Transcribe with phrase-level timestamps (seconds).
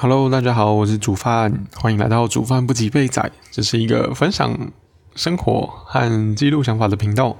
[0.00, 3.32] Hello，大家好，我是煮饭，欢迎来到煮饭不及被仔。
[3.50, 4.70] 这是一个分享
[5.16, 7.36] 生活和记录想法的频道。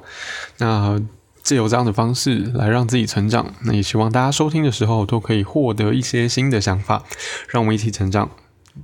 [0.56, 1.00] 那
[1.40, 7.04] 借由这样的方式来让自己成长，那也希望大家收听的时候都可以获得一些新的想法，
[7.48, 8.28] 让我们一起成长。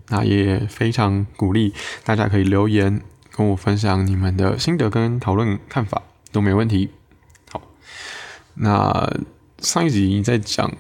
[0.07, 3.03] 那也非常鼓励大家可以留言
[3.33, 6.01] 跟我分享你们的心得跟讨论看法
[6.31, 6.91] 都没问题。
[7.51, 7.61] 好，
[8.55, 9.13] 那
[9.59, 10.73] 上一集在讲。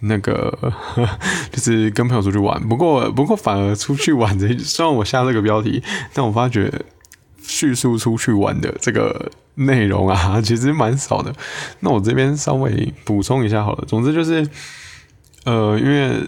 [0.00, 0.72] 那个
[1.52, 6.72] 就是跟朋友出去玩，不过不过反而出去玩的， 虽然我下这个标题，但我发觉
[7.42, 11.34] 叙述出去玩的这个内容啊， 其实蛮少的。
[11.80, 13.84] 那我这边稍微补充一下好了。
[13.86, 14.48] 总之就是，
[15.44, 16.26] 呃，因为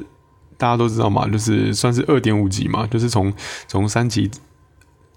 [0.59, 3.33] 大家都知道嘛，就是算是二点五级嘛，就是从
[3.67, 4.31] 从三级，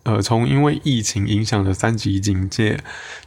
[0.03, 2.79] 呃，从因为疫情影响的三级警戒，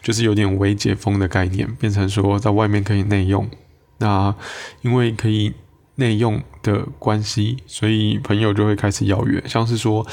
[0.03, 3.49] 就是有点微解封的概念，变成说在外面可以内用。
[3.99, 4.35] 那
[4.83, 5.53] 因为可以
[5.97, 10.07] 内用的关系，所以朋友就会开始邀约，像是说，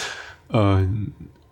[0.49, 1.11] 嗯，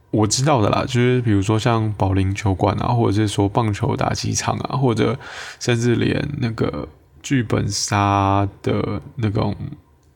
[0.10, 5.18] 我知道的啦，就是比如说像保龄球馆啊，或者是说棒球打击场啊，或者
[5.60, 6.88] 甚至连那个
[7.22, 9.56] 剧本杀的那种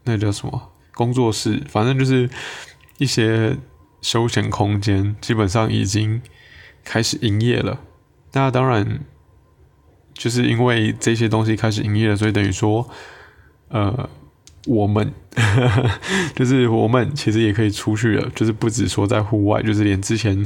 [0.03, 2.27] 那叫什么工作室，反正就是
[2.97, 3.55] 一些
[4.01, 6.21] 休闲空间，基本上已经
[6.83, 7.79] 开始营业了。
[8.33, 9.01] 那当然。
[10.17, 12.89] 就是因为这些东西开始营业了，所以等于说，
[13.69, 14.09] 呃，
[14.65, 15.13] 我们
[16.35, 20.45] 就是我们其实也可以出去了，就是不止说在户外，就是连之前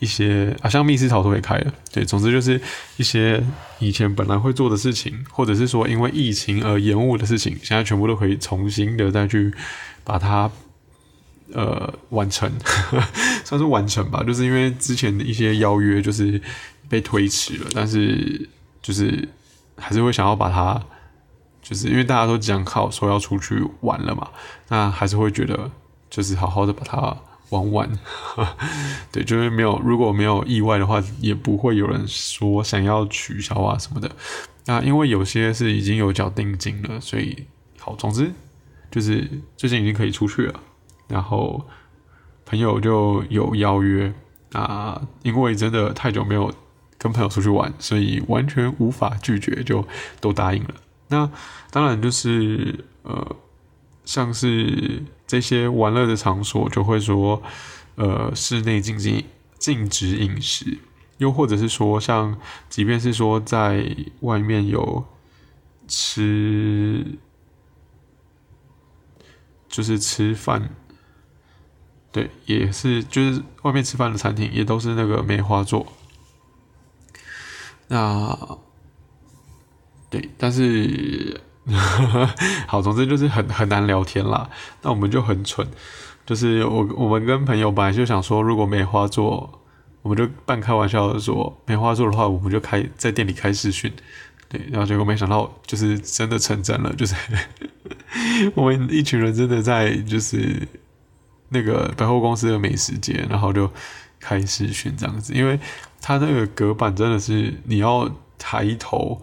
[0.00, 2.60] 一些啊，像密室逃脱也开了，对，总之就是
[2.96, 3.42] 一些
[3.78, 9.54] 以前本来会做的事情，或者是说因为疫情而延误的事情，现在全部都可以重新的再去
[10.04, 10.50] 把它
[11.52, 12.50] 呃完成，
[13.44, 14.22] 算是完成吧。
[14.24, 16.40] 就是因为之前的一些邀约就是
[16.88, 18.48] 被推迟了，但是。
[18.82, 19.28] 就是
[19.76, 20.82] 还是会想要把它，
[21.62, 24.28] 就是因为大家都讲好说要出去玩了嘛，
[24.68, 25.70] 那还是会觉得
[26.10, 27.16] 就是好好的把它
[27.50, 27.90] 玩完，
[29.12, 34.10] 对，就是没有如果没有意外的话，也不会有人说想要取消啊什么的。
[34.66, 37.46] 那因为有些是已经有缴定金了，所以
[37.78, 38.32] 好，总之
[38.90, 40.60] 就是最近已经可以出去了，
[41.08, 41.64] 然后
[42.44, 44.12] 朋友就有邀约
[44.52, 46.52] 啊，因为真的太久没有。
[47.02, 49.84] 跟朋友出去玩，所以完全无法拒绝，就
[50.20, 50.74] 都答应了。
[51.08, 51.28] 那
[51.72, 53.36] 当然就是呃，
[54.04, 57.42] 像是这些玩乐的场所，就会说
[57.96, 59.24] 呃，室内禁止
[59.58, 60.78] 禁止饮食，
[61.18, 63.84] 又或者是说，像即便是说在
[64.20, 65.04] 外面有
[65.88, 67.18] 吃，
[69.68, 70.70] 就是吃饭，
[72.12, 75.84] 对，也是就是外面吃饭的餐厅，也都是那个梅花座。
[77.88, 78.58] 那
[80.08, 81.40] 对，但是
[82.66, 84.48] 好，总之就是很很难聊天啦。
[84.82, 85.66] 那我们就很蠢，
[86.26, 89.60] 就是我我们跟朋友本来就想说，如果没花做，
[90.02, 93.92] 我们就半开玩笑的说，没花做的话，我们就开在店里开视讯。
[94.48, 97.14] 对，然后结果没想到，就是真的成真了，就是
[98.54, 100.68] 我们一群人真的在就是
[101.48, 103.70] 那个百货公司的美食街，然后就。
[104.22, 105.60] 开视讯这样子，因为
[106.00, 109.20] 它那个隔板真的是你要抬头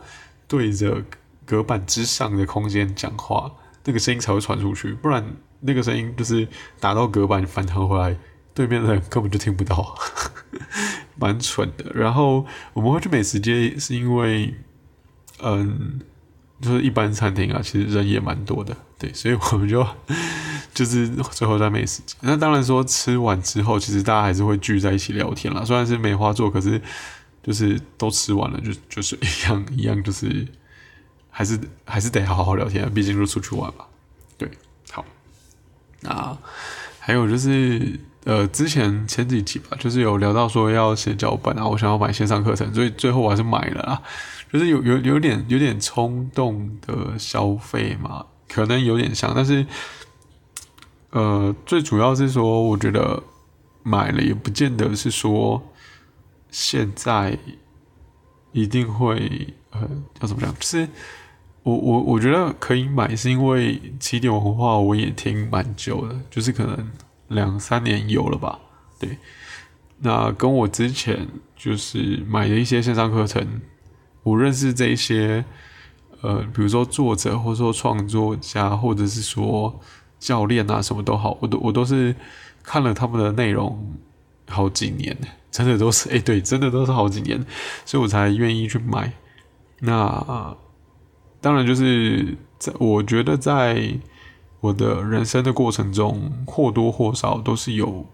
[0.48, 1.02] 对着
[1.46, 3.52] 隔板之上的空间讲话，
[3.86, 5.26] 那个声音才会传出去，不然
[5.62, 6.48] 那个声音就是
[6.80, 8.16] 打到隔板反弹回来，
[8.54, 9.96] 对面的人根本就听不到，
[11.18, 11.92] 蛮蠢的。
[11.96, 14.54] 然后我们会去美食街，是因为
[15.42, 16.02] 嗯。
[16.62, 19.86] 就是一般餐厅啊，其实人也蛮多的，对，所以我们就
[20.74, 22.16] 就是最后在美食街。
[22.22, 25.64] 那当然说吃完之后，其实大家还是会聚在一起聊天啦。
[25.64, 26.81] 虽然是梅花座，可是
[27.42, 30.46] 就是都吃完了，就就是一样 一样，就是
[31.30, 33.86] 还是还是得好好聊天，毕竟就出去玩嘛。
[34.38, 34.50] 对，
[34.92, 35.06] 好。
[36.02, 36.38] 那
[37.00, 44.02] 还有就是呃，之前前几集吧，就是有聊到说要写脚本啊，我想要买线上课程，所以最后我还是买了啊。
[44.52, 49.64] 就是有有有点有点冲动的消费嘛，可能有点像，但是，
[51.12, 53.22] 呃，最主要是说，我觉得
[53.84, 55.62] 买了也不见得是说
[56.50, 57.38] 现在
[58.51, 59.88] 一定会呃
[60.19, 60.88] 要怎么讲，就是
[61.62, 66.92] 我我我觉得可以买，是因为起点文化我也听蛮久的，就是可能
[67.28, 68.57] 两三年有了吧，
[69.00, 69.19] 对，
[70.00, 73.62] 那跟我之前就是买的一些线上课程。
[74.24, 75.44] 我认识这些，
[76.21, 79.80] 呃，比如说作者，或者说创作家，或者是说
[80.19, 82.16] 教练啊，什么都好，我都我都是
[82.62, 83.95] 看了他们的内容
[84.48, 85.18] 好几年，
[85.50, 87.45] 真的都是 哎，对，真的都是好几年，
[87.86, 89.13] 所以我才愿意去买。
[89.80, 90.56] 那
[91.39, 93.94] 当然就是在我觉得在
[94.60, 98.06] 我的人生的过程中或多或少都是有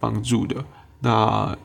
[0.00, 0.64] 帮助的。
[0.98, 1.56] 那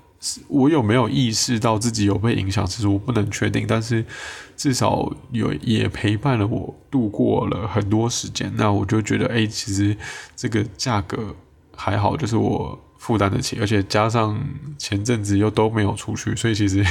[0.47, 2.63] 我有没有意识到自己有被影响？
[2.65, 4.05] 其实我不能确定，但是
[4.55, 8.51] 至少有也陪伴了我度过了很多时间。
[8.55, 9.97] 那我就觉得，哎，其实
[10.35, 11.35] 这个价格
[11.75, 14.39] 还好，就是我负担得起，而且加上
[14.77, 16.85] 前阵子又都没有出去，所以其实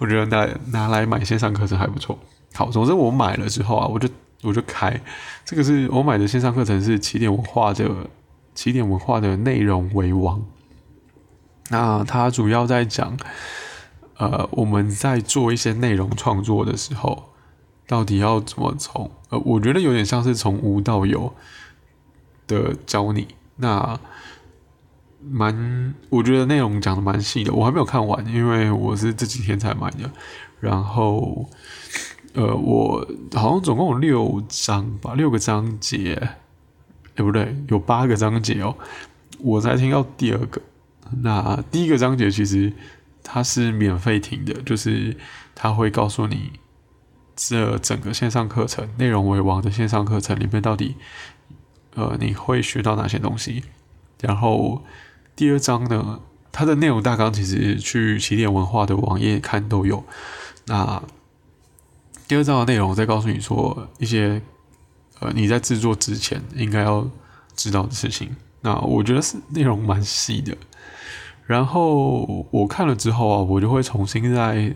[0.00, 2.18] 我觉得拿拿来买线上课程还不错。
[2.54, 4.08] 好，总之我买了之后啊，我就
[4.42, 5.00] 我就开
[5.44, 7.88] 这个是我买的线上课程是起点文化的
[8.52, 10.44] 起点文化的内容为王。
[11.70, 13.16] 那它主要在讲，
[14.18, 17.30] 呃，我们在做一些内容创作的时候，
[17.86, 21.34] 到底要怎么从呃，我觉得有点像是从无到有
[22.46, 23.28] 的教你。
[23.56, 23.98] 那
[25.26, 30.10] 蛮，我觉得内容讲的蛮细的，我还没有看完，因为我是这几天才买的。
[30.60, 31.48] 然后，
[32.34, 36.14] 呃，我好像总共有六章吧，六个章节，
[37.14, 38.76] 哎，不对，有八个章节哦，
[39.38, 40.60] 我才听到第二个。
[41.22, 42.72] 那第一个章节其实
[43.22, 45.16] 它是免费听的，就是
[45.54, 46.52] 它会告诉你
[47.36, 50.96] 这整个线上课程内容为王的线上课程里面到底
[51.94, 53.64] 呃你会学到哪些东西。
[54.20, 54.82] 然后
[55.36, 56.20] 第二章呢，
[56.50, 60.04] 它的内容大纲其实去起点文化的网页看都有。
[60.66, 61.02] 那
[62.26, 64.40] 第二章的内容再告诉你说一些
[65.20, 67.08] 呃你在制作之前应该要
[67.54, 68.34] 知道的事情。
[68.62, 70.56] 那我觉得是内容蛮细的。
[71.46, 74.74] 然后我看了之后啊，我就会重新再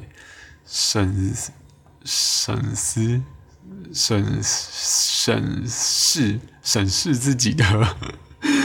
[0.67, 1.33] 审
[2.05, 3.23] 审思、
[3.95, 7.97] 审审视、审视自己的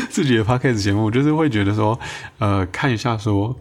[0.09, 1.97] 自己的 podcast 节目，就是会觉得说，
[2.39, 3.55] 呃，看一下说，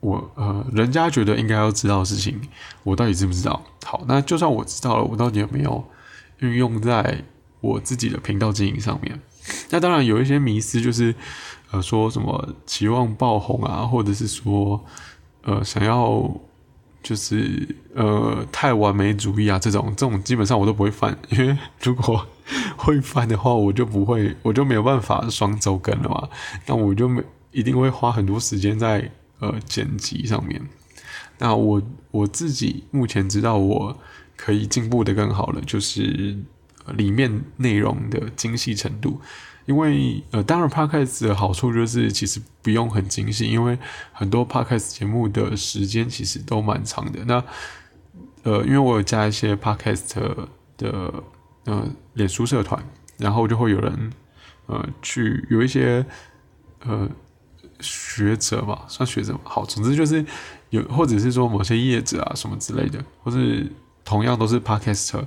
[0.00, 2.40] 我呃，人家觉得应该要知道的事情，
[2.84, 3.62] 我到底知不知道？
[3.84, 5.84] 好，那就算我知道了，我到底有没有
[6.38, 7.22] 运用在
[7.60, 9.20] 我自己的频道经营上面？
[9.68, 11.14] 那当然有一些迷思，就是。
[11.70, 14.82] 呃，说什么期望爆红啊，或者是说，
[15.42, 16.30] 呃，想要
[17.02, 22.26] 就是呃太完美主义啊，这种这种基本上我都不会犯， 因为如果
[22.76, 26.28] 会犯的话，我就不会，我就没有办法双周更了嘛。
[26.66, 27.22] 那我就没
[27.52, 29.10] 一定会花很多时间在
[29.40, 30.60] 呃剪辑上面。
[31.38, 33.96] 那我我自己目前知道我
[34.36, 36.36] 可以进步的更好了，就是
[36.94, 39.20] 里面内容的精细程度。
[39.68, 43.78] 因为呃，当然，podcast 的好处就是其实不用很精细，因为
[44.14, 47.22] 很多 podcast 节目的时间其实都蛮长的。
[47.26, 47.44] 那
[48.44, 50.16] 呃，因为我有加一些 podcast
[50.78, 51.22] 的
[51.66, 52.82] 呃脸书社团，
[53.18, 54.10] 然后就会有人
[54.68, 56.06] 呃去有一些
[56.80, 57.06] 呃
[57.80, 60.24] 学者嘛，算学者，好，总之就是
[60.70, 63.70] 有或者是说某些业者啊什么之类的，或是
[64.02, 65.22] 同样都是 podcast，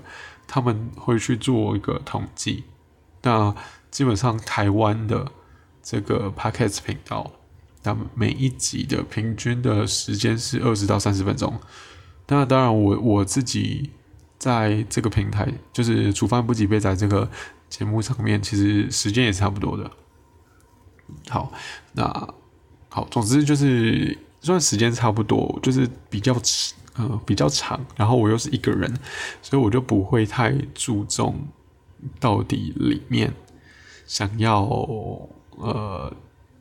[0.48, 2.64] 他们会去做一个统计，
[3.22, 3.56] 那。
[3.92, 5.30] 基本上台湾的
[5.84, 7.30] 这个 podcast 频道，
[7.84, 11.60] 那每一集的平均的时间是二十到三十分钟。
[12.28, 13.92] 那当然，我我自己
[14.40, 17.30] 在这个平台，就是煮饭不急杯仔这个
[17.70, 19.92] 节目上面，其实时间也差不多的。
[21.28, 21.52] 好，
[21.92, 22.34] 那
[22.88, 26.34] 好，总之就是算时间差不多，就是比较
[26.96, 27.86] 呃比较长。
[27.98, 28.90] 然后我又是一个人，
[29.42, 31.48] 所以我就不会太注重
[32.20, 33.34] 到底里面。
[34.12, 34.68] 想要
[35.56, 36.14] 呃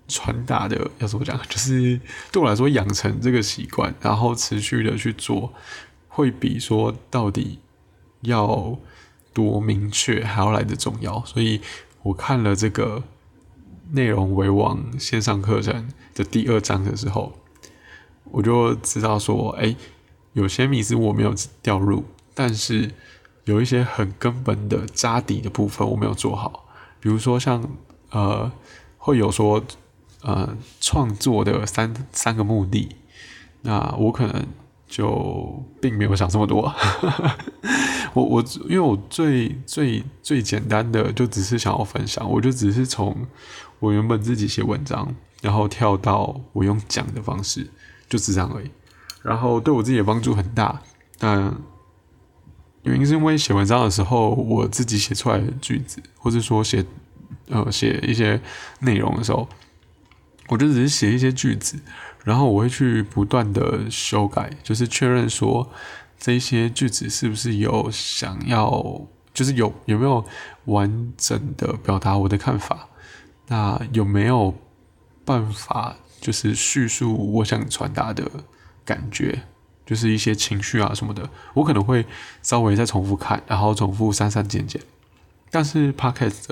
[0.06, 1.36] 传达的要怎么讲？
[1.48, 5.52] 就是对我来说，养成这个习惯，然后持续的去做，
[6.06, 7.58] 会比说到底
[8.20, 8.78] 要
[9.32, 11.24] 多明确还要来的重要。
[11.24, 11.60] 所以
[12.04, 13.02] 我看了这个
[13.90, 17.32] 内容为王线上课程的第二章的时候，
[18.26, 19.74] 我就知道说，哎，
[20.34, 22.92] 有些迷思我没有掉入，但是
[23.46, 26.68] 有一些很根本的扎底的部分我没有做好。
[27.00, 27.66] 比如说像
[28.10, 28.50] 呃
[28.98, 29.62] 会有说
[30.22, 32.90] 呃创作的三三个目的，
[33.62, 34.46] 那我可能
[34.86, 36.72] 就并没有想这么多。
[38.12, 43.26] 我我因为我最最最简单的就只是想要分享，我就只是从
[43.78, 47.70] 我原本自己写文章，然后跳到我用讲的方式，
[48.08, 48.70] 就这样而已。
[49.22, 50.82] 然后对我自己的帮助很大，
[51.18, 51.54] 但。
[52.82, 56.84] 原因是因为写文章的时候，我自己写出来的句子，或者说写
[57.48, 58.40] 呃写一些
[58.80, 59.46] 内容的时候，
[60.48, 61.78] 我就只是写一些句子，
[62.24, 65.70] 然后我会去不断的修改，就是确认说
[66.18, 69.02] 这些句子是不是有想要，
[69.34, 70.24] 就是有有没有
[70.64, 72.88] 完整的表达我的看法，
[73.48, 74.54] 那有没有
[75.24, 78.28] 办法就是叙述我想传达的
[78.84, 79.42] 感觉。
[79.90, 82.06] 就是一些情绪啊什么的，我可能会
[82.44, 84.80] 稍微再重复看，然后重复删删减减，
[85.50, 86.44] 但是 podcast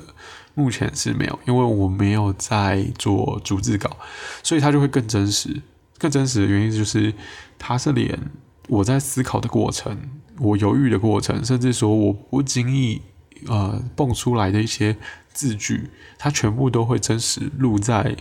[0.54, 3.96] 目前是没有，因为我没有在做逐字稿，
[4.42, 5.62] 所以它就会更真实。
[5.98, 7.14] 更真实的原因就是，
[7.56, 8.18] 它是连
[8.66, 9.96] 我在思考的过程、
[10.40, 13.00] 我犹豫的过程，甚至说我不经意
[13.46, 14.96] 呃蹦出来的一些
[15.32, 18.16] 字句，它全部都会真实录在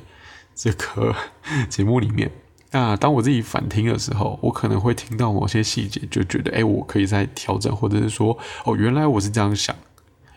[0.53, 1.15] 这个
[1.69, 2.31] 节目里面。
[2.71, 9.75] 那当我自己反听的时候，我可能会听到某些细节，就觉得哎，我可以再调整，或者是说哦，原来我是这样想。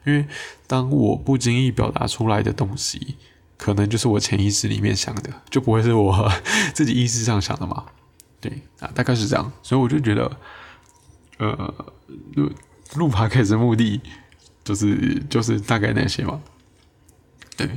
[0.06, 0.24] 因为
[0.66, 3.16] 当我不经意表达出来的东西，
[3.58, 6.32] 可能就是我潜意识里面想的，就不会是我
[6.72, 7.84] 自己意识上想的嘛。
[8.40, 9.52] 对啊，大概是这样。
[9.62, 10.30] 所以我就觉得，
[11.38, 11.74] 呃，
[12.34, 12.50] 录
[12.94, 14.00] 录趴开始目的
[14.64, 16.40] 就是就是大概那些嘛。
[17.56, 17.68] 对。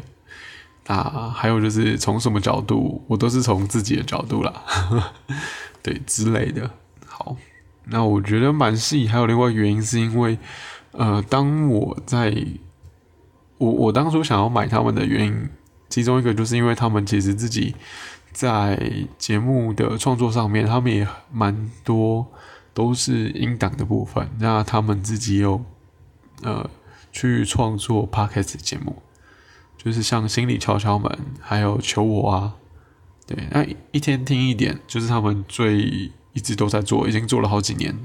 [0.87, 4.63] 啊，还有就是从什么角度，我都是从自己的角度啦，
[5.81, 6.69] 对之类的。
[7.05, 7.37] 好，
[7.85, 10.37] 那我觉得蛮细，还有另外原因是因为，
[10.91, 12.35] 呃，当我在，
[13.57, 15.49] 我我当初想要买他们的原因，
[15.89, 17.75] 其中一个就是因为他们其实自己
[18.31, 22.27] 在节目的创作上面，他们也蛮多
[22.73, 25.63] 都是音档的部分，那他们自己有
[26.41, 26.69] 呃
[27.11, 29.01] 去创作 podcast 节目。
[29.83, 32.53] 就是像心理敲敲门，还有求我啊，
[33.27, 35.77] 对，那一天听一点，就是他们最
[36.33, 37.97] 一直都在做，已经做了好几年。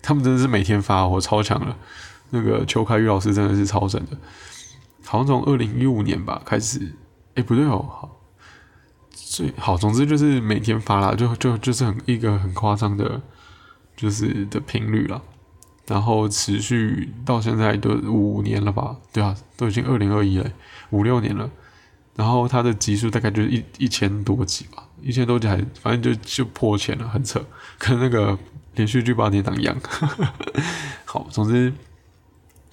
[0.00, 1.76] 他们真的是每天发，我超强了。
[2.30, 4.16] 那个邱开玉老师真的是超神的，
[5.04, 6.92] 好像从二零一五年吧开始，
[7.34, 8.20] 哎不对哦，好，
[9.10, 13.20] 最好，总之就是每天发啦，就就就是很一个很夸张的，
[13.96, 15.20] 就是的频率了。
[15.88, 18.94] 然后持续到现在都五年了吧？
[19.10, 20.50] 对啊，都已经二零二一了，
[20.90, 21.50] 五六年了。
[22.14, 27.42] 然后它的集数大概就是一一千多集吧，一千多集还反正就就破千了，很扯，
[27.78, 28.38] 跟那个
[28.74, 29.74] 连续剧八点档一样。
[31.06, 31.72] 好，总之，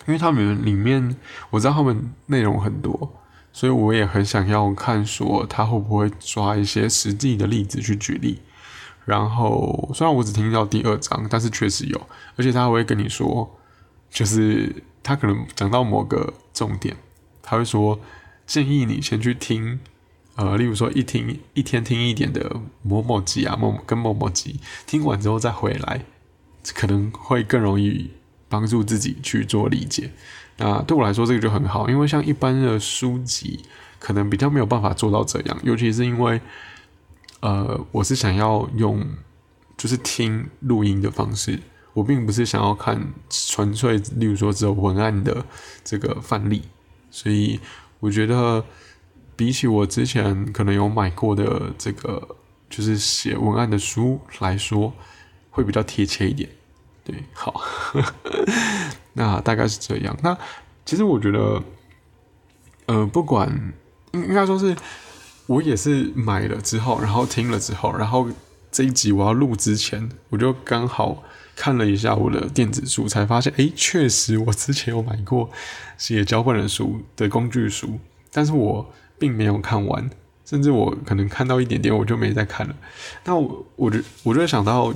[0.07, 1.15] 因为他们里面
[1.51, 3.13] 我知道他们内容很多，
[3.53, 8.41] 所以我也很想要看说他会不会抓一些实际的例子去举例。
[9.05, 12.01] 然后，虽然我只听到第二章，但是确实有，
[12.35, 13.55] 而且他会跟你说，
[14.09, 16.97] 就是他可能讲到某个重点，
[17.43, 17.99] 他会说
[18.47, 19.79] 建议你先去听，
[20.35, 26.01] 呃，例如说一听一天听一点的某某集啊，某跟某某集，听完之后再回来，
[26.73, 28.09] 可能会更容易
[28.49, 30.09] 帮助自己去做理解。
[30.57, 33.59] 那对我来说，这个就很好，因为像一般的书籍，
[33.99, 36.41] 可能比较没有办法做到这样，尤其是因为。
[37.45, 39.05] 呃，我是想要用
[39.77, 41.59] 就是听录音的方式，
[41.93, 45.45] 我并不是想要看纯粹，例如说只有文案的
[45.83, 46.63] 这个范例，
[47.11, 47.59] 所以
[47.99, 48.65] 我觉得
[49.35, 52.35] 比起我之前可能有买过的这个
[52.67, 54.91] 就是写文案的书来说，
[55.51, 56.49] 会比较贴切一点。
[57.03, 57.61] 对，好，
[59.13, 60.17] 那大概是这样。
[60.23, 60.35] 那
[60.83, 61.61] 其实我觉得，
[62.87, 63.71] 呃，不管
[64.13, 64.75] 应该说是。
[65.47, 68.27] 我也是买了之后，然后听了之后，然后
[68.71, 71.23] 这一集我要录之前，我就刚好
[71.55, 75.49] 看了一下我的电子书，才发现，哎，确实我之前有买过
[75.97, 77.99] 写脚本的书的工具书，
[78.31, 80.09] 但是我并没有看完，
[80.45, 82.75] 甚至我可能看到一点点，我就没再看了。
[83.23, 84.93] 那我我就我就想到，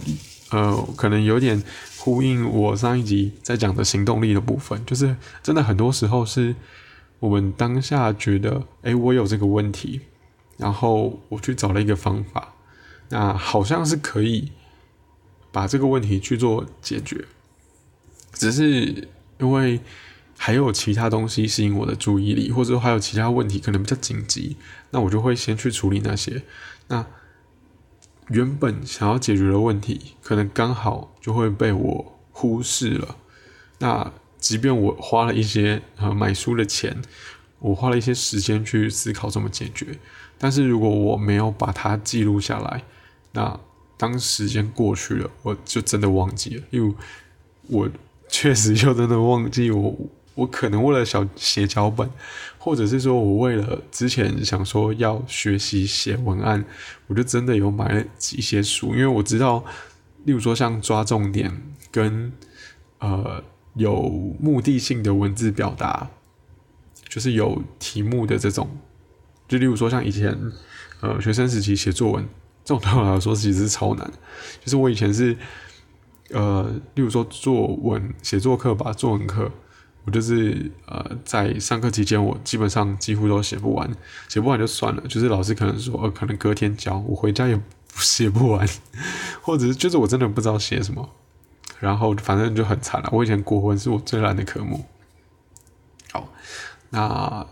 [0.50, 1.62] 呃，可能有点
[2.00, 6.56] 呼应我上一集在讲的行动力的部分，就是真的很多时候是
[7.20, 10.01] 我们当下觉得，哎，我有这个问题。
[10.60, 12.54] 然后我去找了一个方法，
[13.08, 14.51] 那好像是可以
[15.54, 17.25] 把这个问题去做解决，
[18.34, 19.08] 只是
[19.39, 19.80] 因为
[20.38, 24.58] 还有其他东西吸引我的注意力，或者说还有其他问题可能比较紧急，
[24.92, 26.44] 那我就会先去处理那些。
[26.89, 27.06] 那
[28.28, 33.16] 原本想要解决的问题，可能刚好就会被我忽视了。
[33.80, 37.01] 那即便我花了一些呃买书的钱，
[37.60, 39.98] 我花了一些时间去思考怎么解决。
[40.39, 42.81] 但是如果我没有把它记录下来，
[43.34, 43.60] 那
[43.98, 46.63] 当时间过去了，我就真的忘记了。
[46.72, 46.96] 因为
[47.67, 47.89] 我
[48.29, 49.96] 确实就真的忘记我，
[50.36, 52.10] 我可能为了小写脚本，
[52.58, 56.63] 或者是说我为了之前想说要学习写文案，
[57.08, 58.96] 我就真的有买一些书。
[58.96, 59.63] 因为我知道，
[60.24, 61.51] 例如说像抓重点
[61.91, 62.31] 跟
[63.00, 63.43] 呃
[63.75, 66.10] 有目的性的文字表达，
[67.10, 68.69] 就是有题目的这种。
[69.50, 70.34] 就例如说，像以前，
[71.01, 72.24] 呃，学生时期写作文，
[72.63, 74.10] 这种对我来说其实是超难。
[74.63, 75.36] 就是我以前是，
[76.29, 79.51] 呃，例如说作文写作课吧，作文课，
[80.06, 83.91] 我就是呃，在上课期间，我基本上几乎都写不完，
[84.27, 85.01] 写不完就算了。
[85.10, 87.60] 就是老师可能说，呃，可能隔天交，我回家也
[87.98, 88.70] 写不完，
[89.41, 91.10] 或者是就是我真的不知道写什么，
[91.79, 93.10] 然后反正就很惨了。
[93.12, 94.86] 我以前国文是我最烂的科目，
[96.12, 96.32] 好，
[96.91, 97.46] 那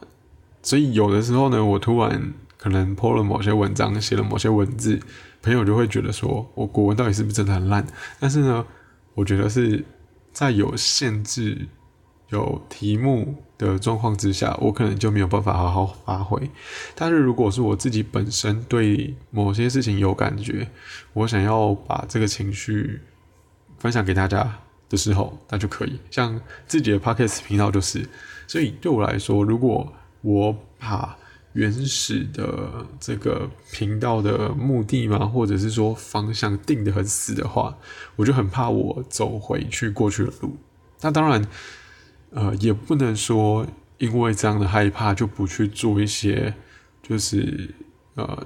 [0.67, 4.99] 所以有的时候呢，我突然可能 po 了某些文章，写了某些文字，
[5.41, 7.87] 朋友就会觉得说我国文到底是不是真的很烂？
[8.19, 8.65] 但是呢，
[9.13, 9.85] 我觉得是
[10.33, 11.69] 在有限制、
[12.31, 16.37] 有题目的状况之下，我可能就没有办法好好发挥。
[16.93, 20.67] 但是如果是我自己本身对某些事情有感觉，
[21.13, 22.99] 我想要把这个情绪
[23.79, 24.59] 分享给大家。
[24.89, 28.07] 的时候，那就可以像自己的 podcast 频道就是，
[28.47, 29.93] 所以对我来说，如果
[30.27, 31.17] 我把
[31.53, 37.77] 原始的这个频道的目的嘛，或者是说方向定的很死的话，
[38.17, 40.57] 我就很怕我走回去过去的路。
[40.99, 41.47] 那当然，
[42.31, 43.65] 呃，也不能说
[43.99, 46.53] 因为这样的害怕就不去做一些，
[47.01, 47.73] 就是
[48.15, 48.45] 呃，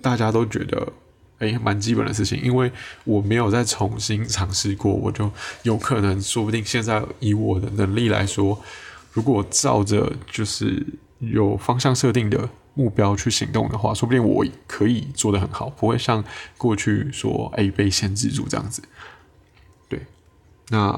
[0.00, 0.92] 大家都觉得。
[1.38, 2.72] 哎，蛮基本的事情，因为
[3.04, 5.30] 我没有再重新尝试过，我就
[5.64, 8.58] 有可能，说不定现在以我的能力来说，
[9.12, 10.82] 如果照着就是
[11.18, 16.24] 有方向设定的目标去行动的话，说不定我可以做得很好，不会像
[16.56, 18.82] 过去说哎被限制住这样子。
[19.88, 20.00] 对，
[20.68, 20.92] 那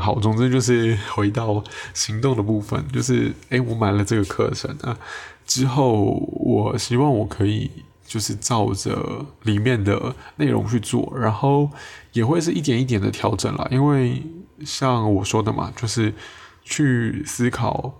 [0.00, 1.62] 好，总之就是 回到
[1.94, 4.98] 行动的部分，就是哎，我买了这个课程啊，
[5.46, 7.70] 之后我希望我可以。
[8.08, 11.70] 就是照着里面的内容去做，然后
[12.14, 13.68] 也会是一点一点的调整啦。
[13.70, 14.22] 因为
[14.64, 16.14] 像我说的嘛，就是
[16.64, 17.92] 去思考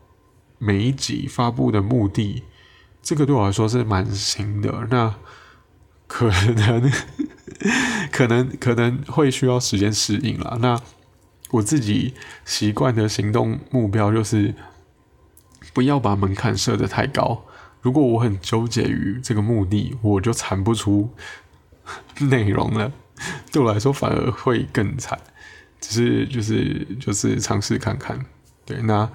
[0.58, 2.42] 每一集发布的目的，
[3.02, 4.86] 这个对我来说是蛮新的。
[4.90, 5.14] 那
[6.06, 6.90] 可能
[8.12, 10.58] 可能可能会需要时间适应啦。
[10.60, 10.80] 那
[11.50, 14.54] 我自己习惯的行动目标就是
[15.72, 17.44] 不要把门槛设得太高。
[17.80, 21.10] 如果我很纠结于这个目的，我就产不出
[22.20, 22.92] 内容了。
[23.52, 25.18] 对我来说，反而会更惨。
[25.80, 28.26] 只是就是就是尝试看看。
[28.66, 29.08] 对，那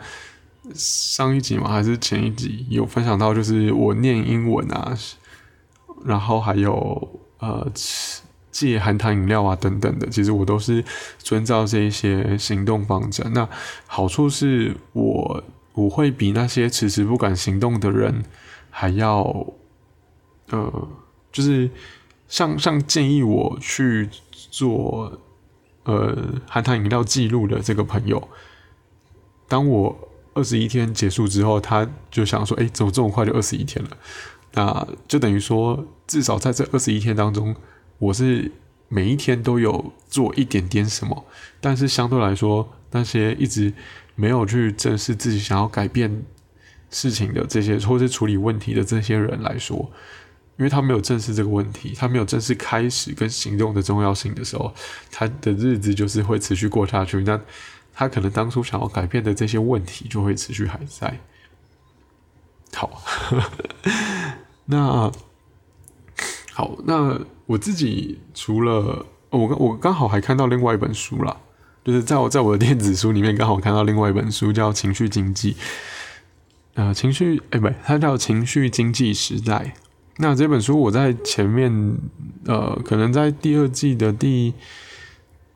[0.74, 4.98] 上一集嘛，还是前一集有分享到，就是我念英文啊，
[6.06, 7.72] 然后还有呃
[8.52, 10.84] 戒含糖饮料啊等等的，其实我都是
[11.18, 13.34] 遵照这一些行动方针。
[13.34, 13.48] 那
[13.88, 18.24] 好处是我我会比那些迟迟不敢行动的人。
[18.76, 19.22] 还要，
[20.50, 20.88] 呃，
[21.32, 21.70] 就是
[22.28, 25.20] 像像建议我去做
[25.84, 28.30] 呃含糖饮料记录的这个朋友，
[29.48, 29.96] 当我
[30.34, 33.92] 二十一天结束之后，他就想说：“哎，怎么这么快就二十一天了？”
[34.54, 37.56] 那就等于说，至少在这二十一天当中，
[38.00, 38.52] 我是
[38.88, 41.26] 每一天都有做一点点什么。
[41.60, 43.74] 但是相对来说，那些一直
[44.16, 46.24] 没有去正视自己想要改变。
[46.96, 49.92] 事情的这些，或是处理问题的这些人来说，
[50.60, 54.72] 因为他没有正视这个问题，他没有正式开始跟行动的重要性的时候，
[55.10, 57.24] 他的日子就是会持续过下去。
[57.24, 57.42] 那
[57.94, 61.20] 他可能当初想要改变的这些问题，就会持续还在。
[62.74, 63.04] 好，
[64.66, 65.12] 那
[66.52, 71.38] 好，那我自己除了我刚我刚好还看到另外一本书啦，
[71.84, 75.54] 就是在我在我的电子书里面刚好看到另外一本书，叫《情绪经济》。
[76.76, 79.54] 呃，情绪，哎，不，它叫《情绪经济时代》。
[80.18, 81.98] 那这本书我在前面，
[82.46, 84.54] 呃，可能在第二季的第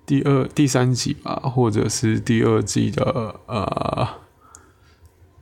[0.07, 4.07] 第二、第三集吧，或者是第二季的呃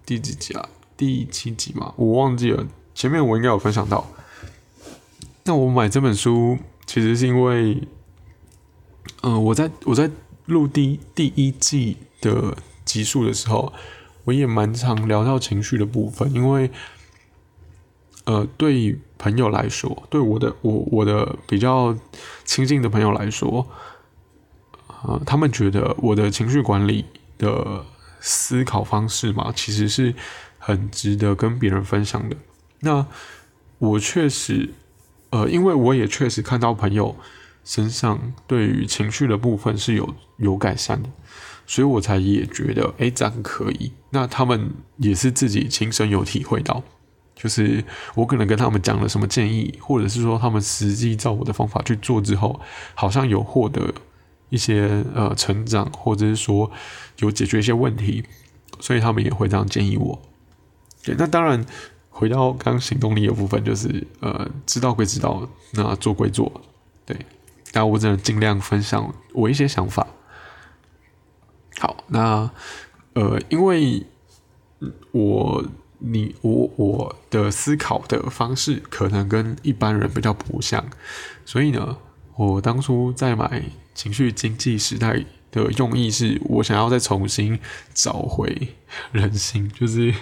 [0.05, 0.67] 第几集啊？
[0.97, 2.67] 第七集嘛，我忘记了。
[2.93, 4.05] 前面我应该有分享到。
[5.43, 7.87] 那我买这本书，其实是因为，
[9.21, 10.09] 嗯，我在我在
[10.47, 13.71] 录第第一季的集数的时候。
[14.23, 16.71] 我也蛮常聊到情绪的部分，因为，
[18.23, 21.95] 呃，对朋友来说，对我的我我的比较
[22.43, 23.67] 亲近的朋友来说，
[25.03, 27.05] 呃，他们觉得我的情绪管理
[27.37, 27.85] 的
[28.19, 30.13] 思考方式嘛，其实是
[30.57, 32.35] 很值得跟别人分享的。
[32.79, 33.05] 那
[33.77, 34.69] 我确实，
[35.29, 37.15] 呃，因为我也确实看到朋友
[37.63, 41.09] 身上对于情绪的部分是有有改善的。
[41.67, 43.91] 所以我才也觉得，哎，这样可以。
[44.11, 46.83] 那他们也是自己亲身有体会到，
[47.35, 52.61] 就是我可能跟他们讲了什么建议，或者是说他们实际照我的方法去做之后，
[52.93, 53.91] 好像有获得
[54.55, 56.71] 一些呃成长，或者是说
[57.19, 58.23] 有解决一些问题，
[58.79, 60.21] 所以他们也会这样建议我。
[61.03, 61.63] 对，那当然
[62.09, 66.49] 回到刚行动力的部分，就是呃，知道归知道，那做归做，
[67.05, 67.15] 对。
[67.71, 70.07] 但我只能尽量分享我一些想法。
[71.77, 72.49] 好，那
[73.15, 74.05] 呃，因为
[75.11, 75.65] 我
[75.99, 80.85] 你我我的思考的方式可能跟一般人比较不像，
[81.43, 81.97] 所以呢，
[82.35, 83.45] 我当初在买
[83.93, 85.13] 《情绪经济时代》
[85.51, 87.59] 的用意是我想要再重新
[87.93, 88.69] 找回
[89.11, 90.13] 人心， 就是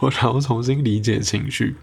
[0.00, 1.74] 我想要重新理解情绪。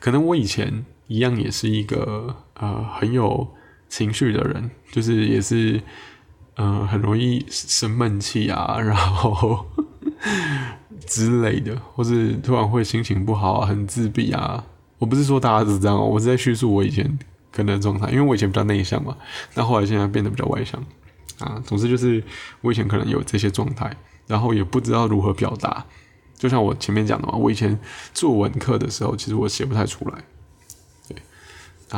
[0.00, 3.46] 可能我以前一样也是一个呃很有
[3.88, 5.80] 情绪的人，就是也是
[6.56, 9.66] 呃很容易生闷气啊，然后
[11.06, 14.64] 之类的，或是突然会心情不好啊，很自闭啊。
[14.98, 17.18] 我不是说大家是这样，我是在叙述我以前
[17.56, 19.16] 跟的状态，因为我以前比较内向嘛，
[19.54, 20.84] 那后来现在变得比较外向
[21.38, 21.62] 啊。
[21.64, 22.22] 总之就是
[22.60, 23.90] 我以前可能有这些状态，
[24.26, 25.86] 然后也不知道如何表达。
[26.36, 27.78] 就像我前面讲的嘛，我以前
[28.12, 30.24] 作文课的时候，其实我写不太出来。
[31.08, 31.16] 对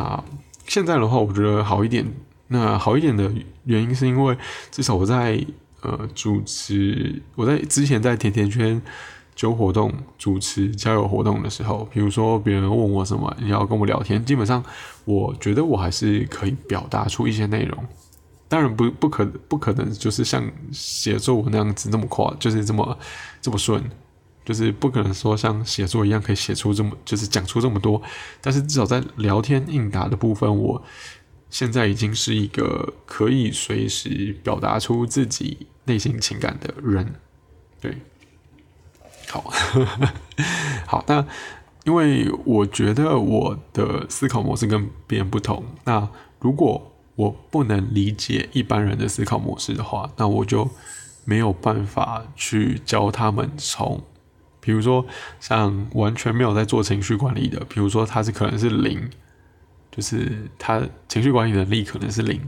[0.01, 0.25] 啊，
[0.68, 2.07] 现在的话，我觉得好一点。
[2.51, 3.31] 那好一点的
[3.64, 4.35] 原因是因为
[4.71, 5.44] 至少我在
[5.83, 8.81] 呃主持，我在之前在甜甜圈
[9.38, 14.61] 酒活动、主持交友活动的时候，比如说别人问我什么，你要跟我聊天，基本上
[15.05, 17.87] 我觉得我还是可以表达出一些内容。
[18.48, 22.98] 当然不不可不可能就是像写作文那样子那么快，就是这么
[23.40, 23.81] 这么顺。
[24.44, 28.03] 就是不可能说像写作一样可以写出这么，就是讲出这么多。
[28.40, 30.83] 但是至少在聊天应答的部分，我
[31.48, 37.14] 现在已经是一个可以随时表达出自己内心情感的人。
[37.81, 37.98] 对，
[39.31, 39.53] 好，
[40.87, 41.05] 好。
[41.07, 41.25] 那
[41.85, 45.64] 因为我觉得我的思考模式跟别人不同。
[45.85, 50.69] 那如果我不能理解一般人的思考模式的话，那我就
[51.25, 54.03] 没有办法去教他们从。
[54.61, 55.07] 比如说，
[55.41, 59.09] 像完全没有在做情绪管理的，比如说他是可能是零，
[59.91, 62.41] 就是他情绪管理能力可能是零。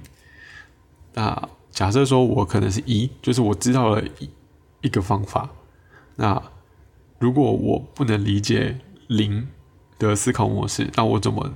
[1.15, 4.31] 那假设说我可能是一，就是我知道了一
[4.83, 5.49] 一个方法。
[6.17, 6.43] 那
[7.21, 9.47] 如果我不能理解零
[9.97, 11.53] 的思考模式，那我怎么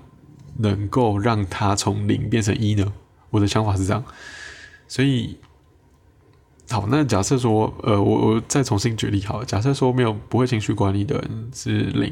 [0.59, 2.93] 能够让它从零变成一呢？
[3.31, 4.05] 我的想法是这样，
[4.87, 5.39] 所以。
[6.71, 12.11] 好，那假设说，呃，我我再重新举例好了，假设说没有不会情绪管理的人是零，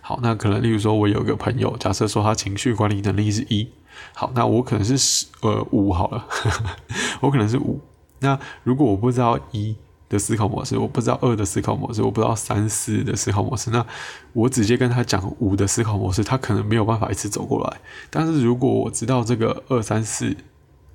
[0.00, 3.68] 好，那可能例如说我有个朋友，假设说他情绪管理能力是一，
[4.14, 6.26] 好，那我可能是十呃五好了，
[7.20, 7.78] 我可能是五，
[8.20, 9.76] 那如果我不知道一
[10.10, 13.86] 的思考模式，我不知道二的思考模式，我不知道三四的思考模式，那
[14.34, 20.36] 我直接跟他讲五的思考模式，他可能没有办法一次走过来，但是如果我知道这个二三四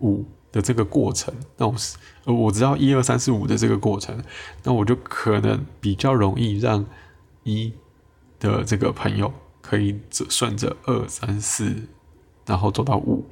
[0.02, 0.24] 五。
[0.56, 4.24] 的这个过程，那我是呃，我知道一二三四五的这个过程，
[4.64, 6.86] 那我就可能比较容易让
[7.44, 7.74] 一
[8.40, 10.00] 的这个朋友可以
[10.30, 11.76] 顺着二三四，
[12.46, 13.26] 然后走到五。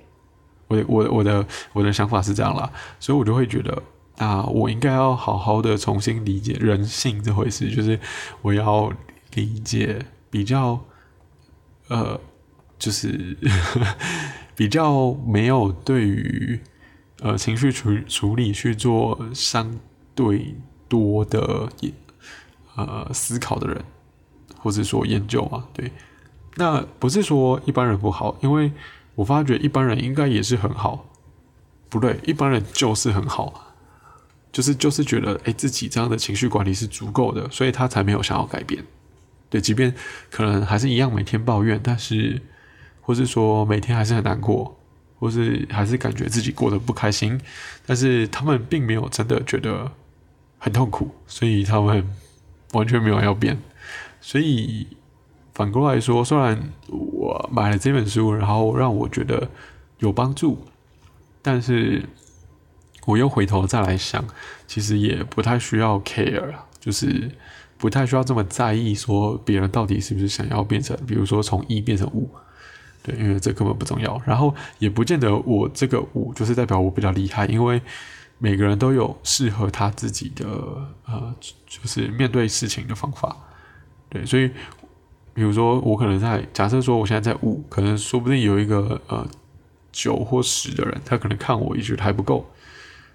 [0.67, 2.69] 我我我的我的想法是这样啦，
[3.00, 3.82] 所以我就会觉得
[4.17, 7.99] 啊，我应该要好好的重新理解人性这回事，就是
[8.41, 8.91] 我要
[9.34, 10.84] 理解比较
[11.88, 12.19] 呃，
[12.78, 13.38] 就是
[14.56, 16.60] 比较没有对于。
[17.21, 19.80] 呃，情绪处处理去做相
[20.13, 20.56] 对
[20.89, 21.69] 多的
[22.76, 23.82] 呃思考的人，
[24.58, 25.89] 或者说研究啊，对，
[26.58, 28.73] 那不是说一般人不好，因为
[29.15, 31.06] 我发觉一般人应该也是很好，
[31.88, 33.72] 不对，一般人就是很好，
[34.54, 38.82] 就是就是觉得哎自己这样的情绪管理是足够的，所以他才没有想要改变，
[39.50, 39.94] 对，即便
[40.32, 42.42] 可能还是一样每天抱怨，但是
[43.02, 44.80] 或是说每天还是很难过。
[45.20, 47.39] 或是还是感觉自己过得不开心，
[47.86, 49.89] 但是他们并没有真的觉得
[50.58, 52.06] 很痛苦，所以他们
[52.74, 53.58] 完全没有要变。
[54.20, 54.86] 所以
[55.54, 59.50] 反过来说，虽然我买了这本书，然后让我觉得
[60.00, 60.62] 有帮助，
[61.42, 62.04] 但是
[63.06, 64.26] 我又回头再来想，
[64.68, 67.32] 其实也不太需要 care，就是
[67.78, 72.30] 不太需要这么在意，说别人到底是不是想要变成，比如说从一变成五。
[73.06, 77.82] 对，因为这根本不重要，然后也不见得我这个五就是代表我比较厉害，因为
[78.38, 80.46] 每个人都有适合他自己的
[81.06, 81.36] 呃，
[81.68, 83.36] 就是面对事情的方法。
[84.08, 84.50] 对，所以
[85.34, 89.28] 比如说我可能在假设说我现在在五，可能说不定有一个呃
[89.92, 92.50] 九或十的人，他可能看我也觉得还不够，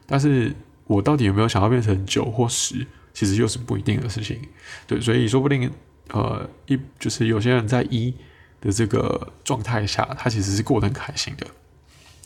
[0.09, 0.53] 但是
[0.89, 4.41] 我到底有没有想要变成九或十，其实又是不一定的事情。
[4.89, 5.71] 对，所以说不定
[6.11, 8.13] 呃一就是有些人在一。
[8.61, 11.47] 的这个状态下，他其实是过得很开心的。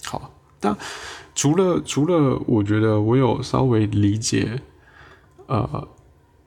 [0.02, 0.74] 好，那
[1.34, 4.62] 除了除了，我觉得我有稍微理解，
[5.46, 5.86] 呃，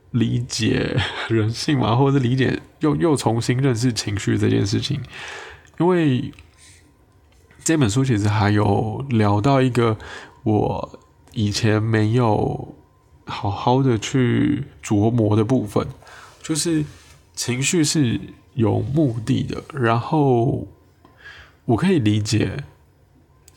[0.10, 5.00] 理解人性嘛，或者是理解又又重新认识情绪这件事情。
[5.78, 6.34] 因为
[7.64, 9.96] 这本书其实还有聊到一个
[10.42, 11.00] 我
[11.36, 12.76] 以前没有
[13.26, 15.88] 好好的去琢磨的部分，
[16.42, 16.84] 就是
[17.36, 18.20] 情绪是。
[18.56, 20.66] 有目的的，然后
[21.66, 22.64] 我可以理解，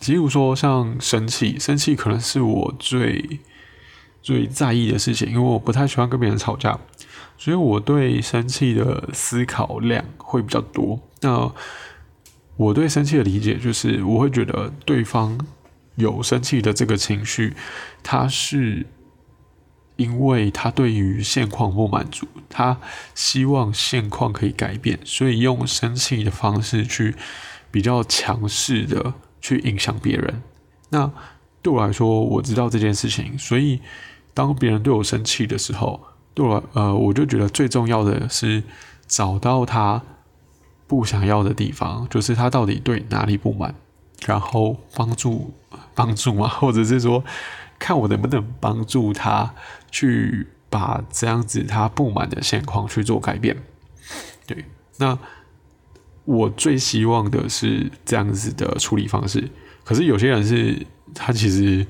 [0.01, 3.39] 比如说像生气，生气可能是我最
[4.21, 6.77] 最在意的事情，因为我不太喜欢跟别人吵架，
[7.37, 10.99] 所以我对生气的思考量会比较多。
[11.21, 11.49] 那
[12.57, 15.39] 我对生气的理解就是，我会觉得对方
[15.99, 17.55] 有生气的这个情绪，
[18.03, 18.87] 他是
[19.97, 22.79] 因为他对于现况不满足，他
[23.15, 27.15] 希望现况可以改变，所以用生气的方式去
[27.71, 30.43] 比较强势的去影响别人。
[30.89, 31.13] 那
[31.61, 33.81] 对我来说，我知道这件事情，所以。
[34.35, 36.01] 当别人对我生气的时候，
[36.33, 38.63] 对我呃，我就觉得最重要的是
[39.09, 40.01] 找到他
[40.87, 43.75] 不想要的地方，就是他到底对哪里不满，
[44.25, 45.53] 然后帮助
[45.99, 47.25] 帮助吗， 或者是说
[47.77, 49.53] 看我能不能帮助他
[49.91, 53.57] 去把这样子他不满的现况去做改变。
[54.47, 54.65] 对，
[54.99, 55.19] 那
[56.25, 59.51] 我最希望的是这样子的处理方式。
[59.85, 61.85] 可是有些人是他其实。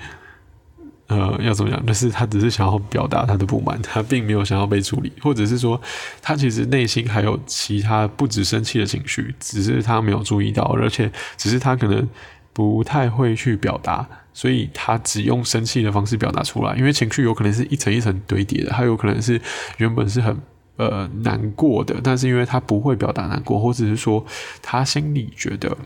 [1.10, 1.86] 呃，要怎么讲？
[1.86, 5.80] 就是他只是想要表达他的不满，他并没有想要被处理，或者是说
[6.20, 12.06] 他其实内心还有其他不止生气的情绪，只是他没有注意到，而且只是他可能
[12.52, 16.74] 不太会去表达，所以他只用生气的方式表达出来。
[16.76, 19.40] 因为情绪有可能是一层一层堆叠的，他有可能是
[19.76, 20.36] 原本是很
[20.76, 24.24] 呃难过的，但是因为他不会表达难过，或者是说
[24.62, 25.76] 他心里觉得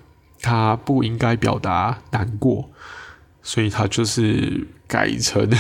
[0.41, 2.69] 他不应该表达难过。
[3.45, 5.51] 所以他就是改成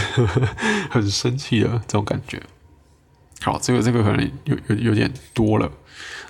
[0.88, 2.41] 很生气的这种感觉。
[3.41, 5.69] 好，这个这个可能有有有点多了。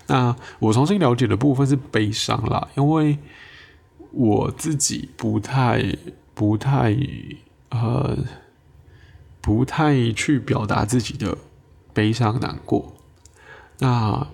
[0.07, 3.19] 那我重新了解的部分是悲伤啦，因为
[4.13, 5.97] 我自己不太
[6.35, 6.97] 不太
[7.71, 8.19] 呃
[9.41, 11.37] 不太去表达自己的
[11.93, 12.95] 悲伤难过。
[13.79, 14.29] 那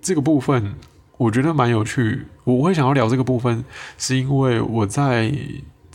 [0.00, 0.74] 这个部分
[1.16, 3.64] 我觉得蛮有趣，我会想要聊这个部分，
[3.98, 5.32] 是因为我在。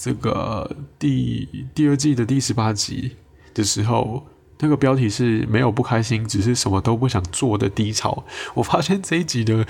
[0.01, 3.17] 这个第第二季的第十八集
[3.53, 4.25] 的时候，
[4.59, 8.23] 那个标题是没有不开心，只是什么都不想做的低潮。
[8.53, 9.67] 我发现这一集的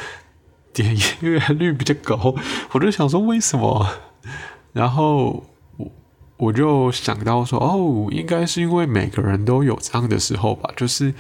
[0.74, 2.36] 点阅率比较高，
[2.72, 3.88] 我就想说为什么？
[4.74, 5.44] 然后
[5.78, 5.92] 我
[6.38, 11.14] 我就想到说，哦，应该是因为每个人都有这样的时候吧，就是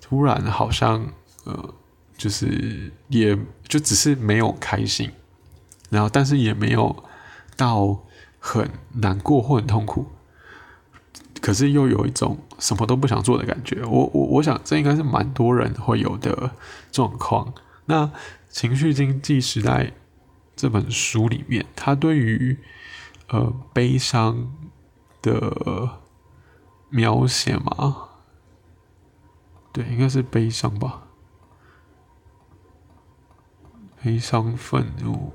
[0.00, 1.06] 突然好像
[1.44, 1.74] 呃，
[2.16, 5.10] 就是也就只是没有开心，
[5.90, 7.04] 然后但是也没有
[7.56, 7.98] 到。
[8.44, 10.04] 很难过或很痛苦，
[11.40, 13.80] 可是又有一种什么都不想做的感觉。
[13.84, 16.50] 我我我想这应该是蛮多人会有的
[16.90, 17.54] 状况。
[17.84, 18.04] 那
[18.52, 19.84] 《情绪经济时代》
[20.54, 22.58] 这本书里面，他对于
[23.28, 24.52] 呃悲伤
[25.22, 25.98] 的
[26.90, 28.10] 描写吗？
[29.72, 31.08] 对，应该是悲伤吧。
[34.02, 35.32] 悲伤、愤怒、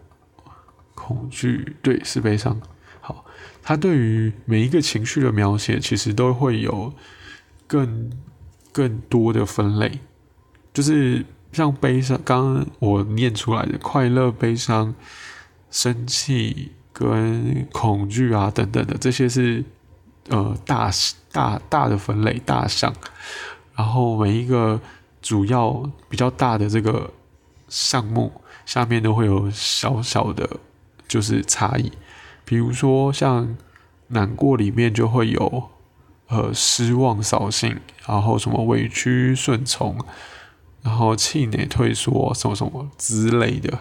[0.94, 2.62] 恐惧，对，是悲伤。
[3.02, 3.26] 好，
[3.64, 6.94] 他对于每一个情绪的描写，其实都会有
[7.66, 8.12] 更
[8.72, 10.02] 更多的分类，
[10.72, 11.26] 就是
[11.58, 14.94] 像悲伤，刚刚我念出来的快乐、悲伤、
[15.72, 19.66] 生气跟恐惧啊等等的，这些是
[20.30, 20.92] 呃大
[21.32, 22.94] 大大的分类大项，
[23.76, 24.80] 然后每一个
[25.20, 27.12] 主要比较大的这个
[27.68, 28.32] 项目
[28.66, 30.48] 下面都会有小小的，
[31.08, 31.92] 就是差异。
[32.46, 33.58] 比如说，像
[34.10, 35.70] 难过里面就会有
[36.28, 39.98] 呃失望、扫兴，然后什么委屈、顺从，
[40.88, 43.80] 然后气馁、退缩，什么什么之类的。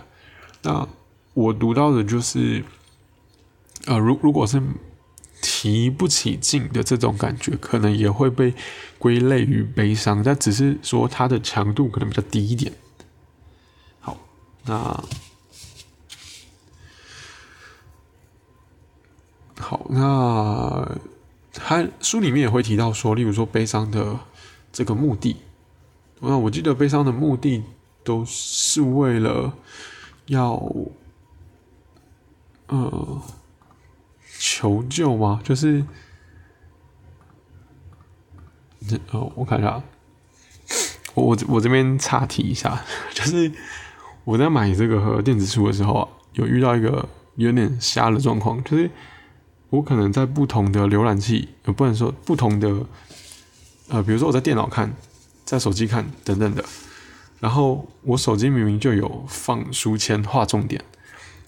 [0.62, 0.88] 那
[1.34, 2.64] 我读到的就是，
[3.86, 4.60] 呃，如如果是
[5.40, 8.52] 提不起劲的这种感觉，可能也会被
[8.98, 12.72] 归类于悲伤，但只是说它的强度可能比较低一点。
[14.00, 14.18] 好，
[14.64, 15.04] 那。
[19.58, 20.98] 好，那
[21.52, 24.18] 他书里面也会提到说，例如说悲伤的
[24.70, 25.36] 这个目的，
[26.20, 27.62] 那我记得悲伤的目的
[28.02, 29.52] 都是为了
[30.26, 30.60] 要
[32.68, 33.22] 呃
[34.38, 35.40] 求救吗？
[35.44, 35.84] 就是
[38.88, 39.82] 这哦，我看一下，
[41.14, 43.52] 我我我这边岔题一下， 就是
[44.24, 48.90] 我在买这个电子书的时候啊，有遇到一个有点瞎的状况，就是。
[49.68, 52.68] 我可能在不同的浏览器，呃，不能说不同的，
[53.88, 54.94] 呃，比如说我在电脑看，
[55.46, 56.62] 在手机看等等的，
[57.40, 60.84] 然后我手机明明就有放书签画重点，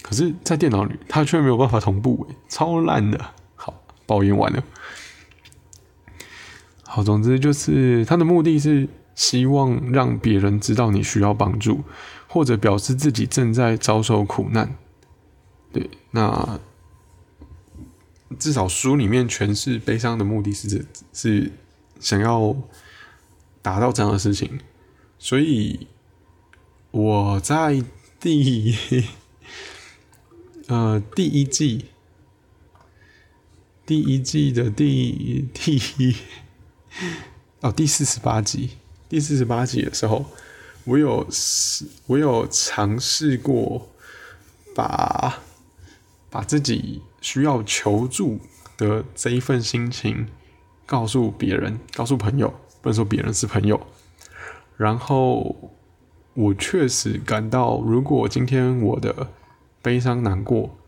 [0.00, 3.32] 可是，在电脑里它却没有办法同步，超烂的。
[3.56, 4.62] 好，抱怨完了。
[6.84, 11.82] 好，总之就是它的目的是希望让别人知道你需要帮助，
[12.28, 14.74] 或者表示自己正在遭受苦难。
[15.72, 16.58] 对，那。
[18.38, 20.84] 至少书里面诠释悲伤的目的是
[21.14, 21.50] 是
[21.98, 22.54] 想要
[23.68, 24.60] 达到这样的事情，
[25.18, 25.86] 所以
[26.90, 27.84] 我在
[28.18, 28.74] 第
[30.68, 31.84] 呃第一季
[33.84, 36.16] 第一季的第第一
[37.60, 38.70] 哦第四十八集
[39.06, 40.24] 第四十八集的时候，
[40.84, 41.28] 我有
[42.06, 43.90] 我有尝试过
[44.74, 45.42] 把
[46.30, 47.02] 把自己。
[47.20, 48.38] 需要求助
[48.76, 50.28] 的这一份心情，
[50.86, 53.80] 告诉别人，告诉朋友，不能说别人是朋友。
[54.76, 55.72] 然后
[56.34, 59.28] 我确实感到，如果今天我的
[59.82, 60.78] 悲伤难过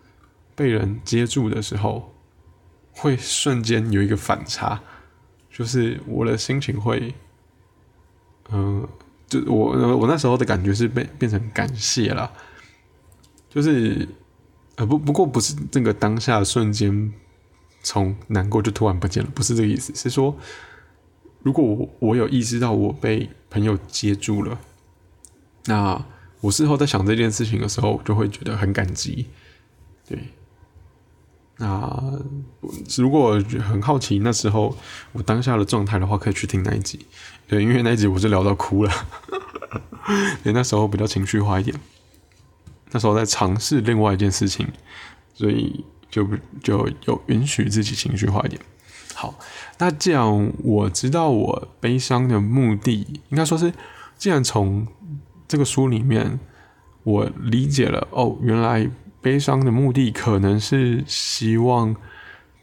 [0.54, 2.14] 被人接住的时候，
[2.92, 4.80] 会瞬间有一个反差，
[5.50, 7.14] 就是我的心情会，
[8.50, 8.86] 嗯，
[9.28, 12.32] 就我我那时候的感觉是变变成感谢了，
[13.48, 14.08] 就是。
[14.76, 17.12] 呃不不过不是这个当下瞬间
[17.82, 20.34] 从难过就突然不见了，不是这个意思，是说
[21.42, 24.58] 如果我我有意识到我被朋友接住了，
[25.66, 26.04] 那
[26.40, 29.26] 我事后在想这件事情的时候，就会觉得很感激。
[30.08, 30.18] 对，
[31.56, 32.20] 那
[32.98, 34.76] 如果很好奇那时候
[35.12, 37.06] 我当下的状态的话，可以去听那一集。
[37.46, 38.92] 对，因为那一集我就聊到哭了，
[40.44, 41.78] 对，那时候比较情绪化一点。
[42.92, 44.66] 那时候在尝试另外一件事情，
[45.34, 46.28] 所以就
[46.62, 48.60] 就有允许自己情绪化一点。
[49.20, 49.34] 好，
[49.76, 53.70] 那既然我知道我悲伤的目的，应该说是，
[54.16, 54.86] 既然从
[55.46, 56.40] 这个书里面
[57.02, 61.94] 我理解了，哦，原来悲伤的目的可能是希望，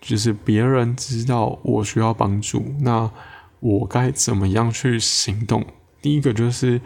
[0.01, 3.11] 就是别人知道我需要帮助，那
[3.59, 5.63] 我该怎么样去行动？
[6.01, 6.81] 第一个就是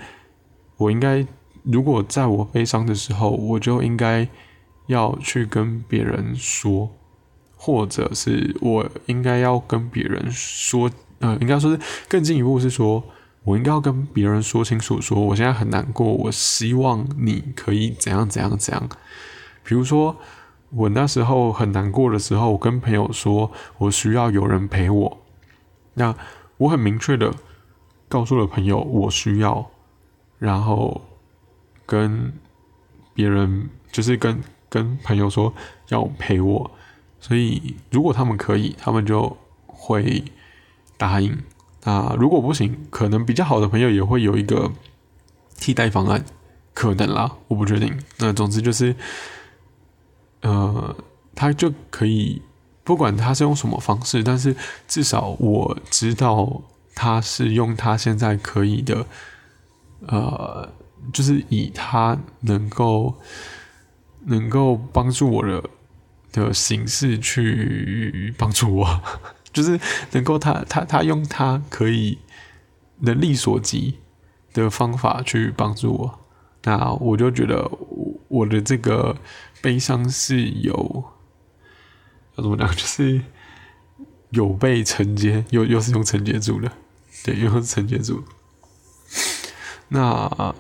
[0.75, 1.25] 我应该。
[1.63, 4.27] 如果在我悲伤的时候，我就应该
[4.87, 6.89] 要去跟别人说，
[7.61, 13.03] 或者是我应该要跟别人说，呃，应该说是更进一步是说，
[13.43, 18.89] 我应该要跟别人说清楚，说我现在很难过，我希望你可以怎样怎样怎样。
[19.63, 20.17] 比如说，
[20.71, 25.17] 我那时候很难过的时候，我跟朋友说我需要有人陪我，
[25.93, 26.15] 那
[26.57, 27.31] 我很明确的
[28.09, 29.69] 告诉了朋友我需要，
[30.39, 31.01] 然后。
[31.83, 32.31] 跟
[33.13, 35.53] 别人就是跟跟朋友说
[35.89, 36.71] 要陪我，
[37.21, 40.25] 所以如果他们可以，他们就会
[40.97, 41.37] 答应。
[41.83, 44.69] 那如果不行，可能比较好的朋友也会有一个
[45.55, 46.25] 替代方案，
[46.73, 47.97] 可能啦，我不确定。
[48.17, 48.93] 那总之就是，
[50.41, 50.93] 呃，
[51.33, 52.41] 他就可以
[52.83, 54.53] 不管他是用什么方式，但是
[54.89, 56.61] 至少我知道
[56.93, 59.05] 他是用他现在可以的，
[60.07, 60.69] 呃。
[61.11, 63.15] 就是以他能够
[64.25, 65.63] 能够帮助我的
[66.31, 69.01] 的形式去帮助我，
[69.51, 69.79] 就是
[70.11, 72.17] 能够他他他用他可以
[72.99, 73.99] 能力所及
[74.53, 76.19] 的方法去帮助我，
[76.63, 77.69] 那我就觉得
[78.27, 79.17] 我的这个
[79.61, 81.03] 悲伤是有
[82.35, 83.21] 要怎么讲，就是
[84.29, 86.71] 有被承接，又又是用承接住的，
[87.23, 88.23] 对，又是承接住，
[89.89, 90.55] 那。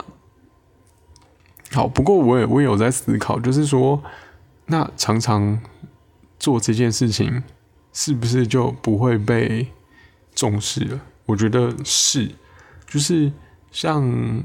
[1.73, 4.03] 好，不过我也我也有在思考，就是说，
[4.65, 5.59] 那常常
[6.39, 7.43] 做这件事情，
[7.91, 9.67] 是不是就不会被
[10.33, 11.01] 重视了？
[11.25, 12.31] 我觉得是，
[12.87, 13.31] 就是
[13.71, 14.43] 像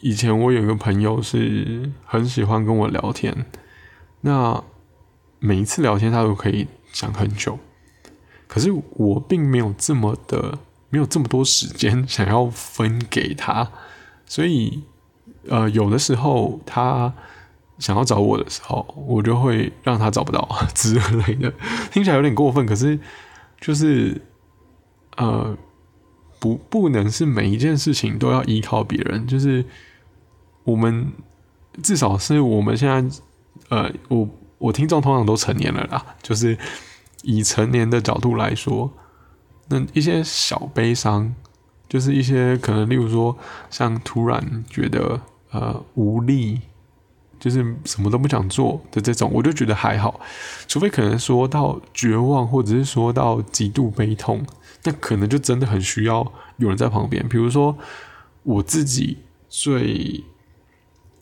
[0.00, 3.46] 以前我有一个朋友是很喜欢跟我聊天，
[4.22, 4.62] 那
[5.38, 7.58] 每一次聊天他都可以讲很久，
[8.46, 10.58] 可是我并没有这么的
[10.90, 13.70] 没有这么多时间想要分给他，
[14.26, 14.82] 所以。
[15.48, 17.14] 呃，有的时候他
[17.78, 21.52] 想要找我的时候，我就会让他找不到 之类的，
[21.92, 22.64] 听起来有点过分。
[22.66, 22.98] 可是
[23.60, 24.20] 就是
[25.16, 25.56] 呃，
[26.38, 29.26] 不不能是每一件事情都要依靠别人。
[29.26, 29.64] 就是
[30.64, 31.12] 我们
[31.82, 33.18] 至少是我们现在
[33.68, 36.56] 呃，我我听众通常都成年了啦，就是
[37.22, 38.92] 以成年的角度来说，
[39.68, 41.34] 那一些小悲伤，
[41.88, 43.36] 就是一些可能，例如说
[43.70, 45.20] 像突然觉得。
[45.50, 46.60] 呃，无力，
[47.38, 50.20] 就是什么都不想做的这种，我就觉得还好。
[50.66, 54.44] 除非可能说到绝望，或者是说到极度悲痛，
[54.84, 57.28] 那可能就真的很需要有人在旁边。
[57.28, 57.76] 比如说
[58.42, 59.18] 我自己
[59.48, 60.24] 最，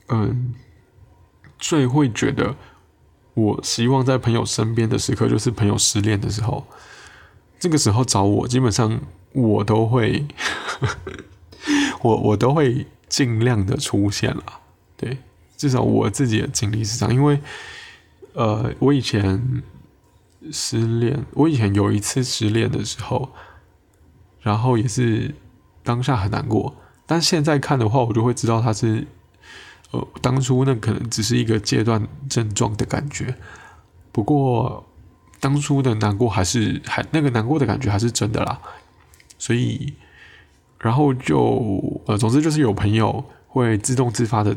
[0.08, 0.54] 嗯，
[1.58, 2.56] 最会觉得
[3.34, 6.66] 我希望在朋友身边的时刻，就是朋友失恋的时候。
[7.58, 9.00] 这个时候找我，基本上
[9.32, 10.26] 我都会，
[12.02, 12.86] 我我都会。
[13.08, 14.42] 尽量的出现了，
[14.96, 15.18] 对，
[15.56, 17.40] 至少我自己的经历是这样，因为，
[18.34, 19.62] 呃，我以前
[20.52, 23.30] 失恋，我以前有一次失恋的时候，
[24.42, 25.34] 然后也是
[25.82, 26.76] 当下很难过，
[27.06, 29.06] 但现在看的话，我就会知道他是，
[29.92, 33.34] 呃，当初那可能只是一个阶段症状的感觉。
[34.12, 34.86] 不过
[35.40, 38.60] 当初的难过还是还那个难过的感觉还是真的啦，
[39.38, 39.94] 所以
[40.78, 44.54] 然后就呃，总之就是有朋友会自动自发的。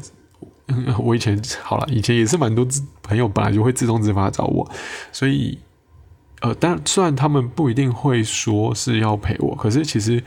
[0.99, 2.67] 我以前好了，以前也是蛮多
[3.01, 4.69] 朋友本来就会自动自发找我，
[5.11, 5.57] 所以
[6.41, 10.23] 呃，但虽然他们不一定会说是要陪我，可是其实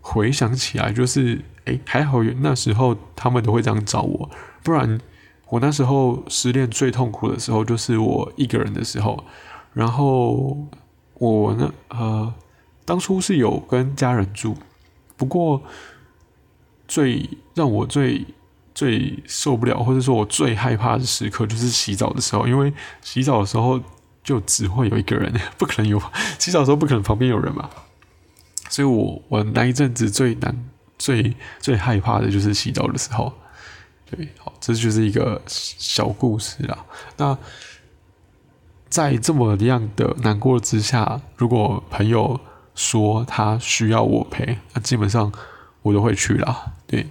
[0.00, 4.30] 回想起来，就是哎，还好那时候他们都会这样找我，
[4.62, 5.00] 不然
[5.48, 9.24] 我那时候失恋最痛苦的时候就是我一个人的时候，
[9.72, 10.56] 然后
[11.14, 12.34] 我那呃，
[12.84, 14.56] 当初是有跟家人住，
[15.16, 15.62] 不过
[16.88, 18.26] 最让我最。
[18.76, 22.70] 最受不了，或者说我最害怕的时刻，就是洗澡的时候，因为
[23.00, 23.80] 洗澡的时候
[24.22, 25.98] 就只会有一个人，不可能有
[26.38, 27.70] 洗澡的时候不可能旁边有人嘛，
[28.68, 30.54] 所以我我那一阵子最难、
[30.98, 33.32] 最最害怕的就是洗澡的时候。
[34.08, 36.84] 对，好，这就是一个小故事啦。
[37.16, 37.36] 那
[38.88, 42.38] 在这么样的难过之下，如果朋友
[42.76, 45.32] 说他需要我陪，那基本上
[45.82, 46.74] 我都会去啦。
[46.86, 47.08] 对，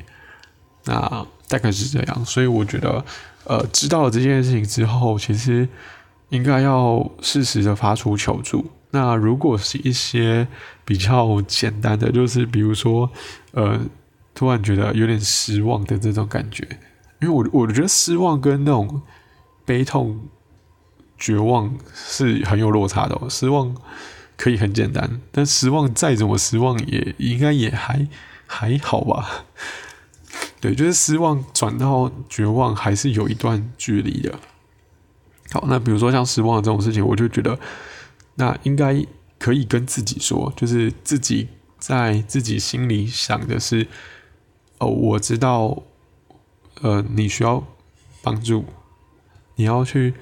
[0.99, 1.27] 那。
[1.47, 3.05] 大概是这样，所以我觉得，
[3.43, 5.69] 呃，知道了这件事情之后，其实
[6.29, 8.65] 应该要适时的发出求助。
[8.89, 10.47] 那如果是一些
[10.83, 13.07] 比较简单的，就是比如说，
[13.51, 13.79] 呃，
[14.33, 16.67] 突然觉得有点失望的这种感觉，
[17.21, 19.03] 因为我我觉得失望跟那种
[19.65, 20.19] 悲痛、
[21.19, 23.15] 绝望是很有落差的。
[23.29, 23.75] 失望
[24.35, 28.07] 可以很简单，但失望再怎么失望，也应该也还
[28.47, 29.45] 还好吧。
[30.61, 34.39] 对，就是失望转到绝望还是有一段距离的。
[35.51, 37.59] 好，那比如说像失望这种事情，我就觉得
[38.35, 39.05] 那应该
[39.37, 41.47] 可以跟自己说，就是自己
[41.77, 43.87] 在自己心里想的是，
[44.79, 45.83] 哦，我知道，
[46.81, 47.63] 呃，你需要
[48.23, 48.65] 帮助，
[49.55, 50.15] 你要去，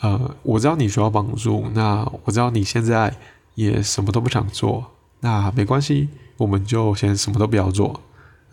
[0.00, 3.14] 呃，我知道你需要帮助，那我知道你现在
[3.54, 8.00] 也什么都不想做，那没关系，我们就先什么都不要做。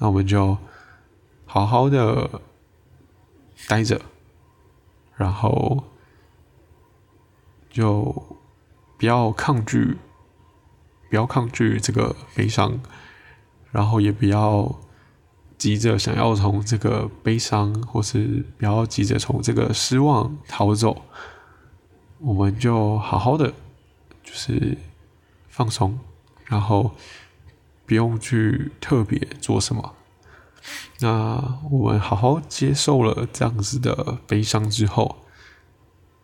[0.02, 0.58] 那我们就
[1.45, 2.41] 好好的
[3.68, 4.02] 待着，
[5.16, 5.84] 然后
[7.70, 8.39] 就
[8.97, 9.99] 不要抗拒，
[11.08, 12.80] 不要抗拒这个悲伤，
[13.70, 14.80] 然后也不要
[15.60, 21.04] 急着想要从这个悲伤，或是不要急着从这个失望逃走。
[22.18, 23.54] 我们就好好的，
[24.24, 24.76] 就是
[25.47, 25.99] 放松，
[26.45, 26.89] 然后。
[27.92, 29.96] 不用去特别做什么，
[31.02, 35.18] 那我们好好接受了这样子的悲伤之后，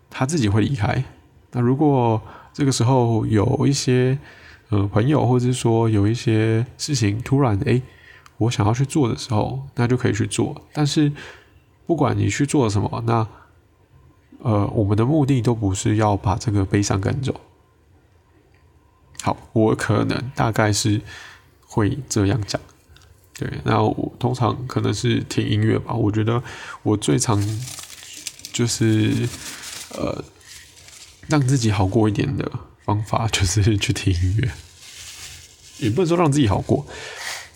[0.10, 1.04] 他自己会离开。
[1.52, 2.22] 那如果
[2.54, 4.18] 这个时候有一些
[4.70, 7.82] 呃朋友，或者是说有一些事情突然哎，
[8.38, 10.62] 我想要去做的时候，那就可以去做。
[10.72, 11.12] 但是
[11.86, 13.28] 不管你去做什么，那
[14.40, 17.42] 呃我们的目的都不是要把这个悲伤赶走。
[19.22, 21.02] 好，我可能大概是。
[21.68, 22.60] 会这样讲，
[23.38, 25.94] 对，那我通常可能是听音乐吧。
[25.94, 26.42] 我觉得
[26.82, 27.40] 我最常
[28.52, 29.28] 就是
[29.92, 30.24] 呃
[31.28, 32.50] 让自己好过一点的
[32.84, 34.50] 方法， 就是去听音乐。
[35.80, 36.88] 也不能说让自己好过，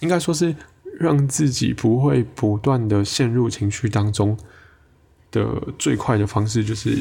[0.02, 0.56] 应该说是
[1.00, 4.38] 让自己不会不断的陷入情绪当中
[5.32, 7.00] 的最快的方式，就是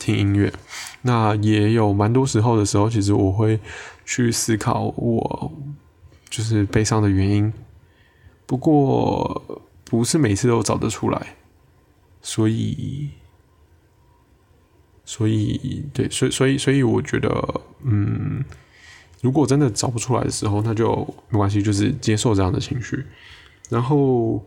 [0.00, 0.52] 听音乐。
[1.02, 3.60] 那也有蛮多时候的时候，其实我会
[4.04, 5.52] 去思考我。
[6.34, 7.52] 就是悲伤的原因，
[8.44, 11.36] 不过不是每次都找得出来，
[12.20, 13.10] 所以，
[15.04, 18.44] 所以对，所以所以所以我觉得，嗯，
[19.22, 23.06] 如果真的找不出来的时候，那就没关系，就是接受这样的情绪。
[23.70, 24.44] 然后，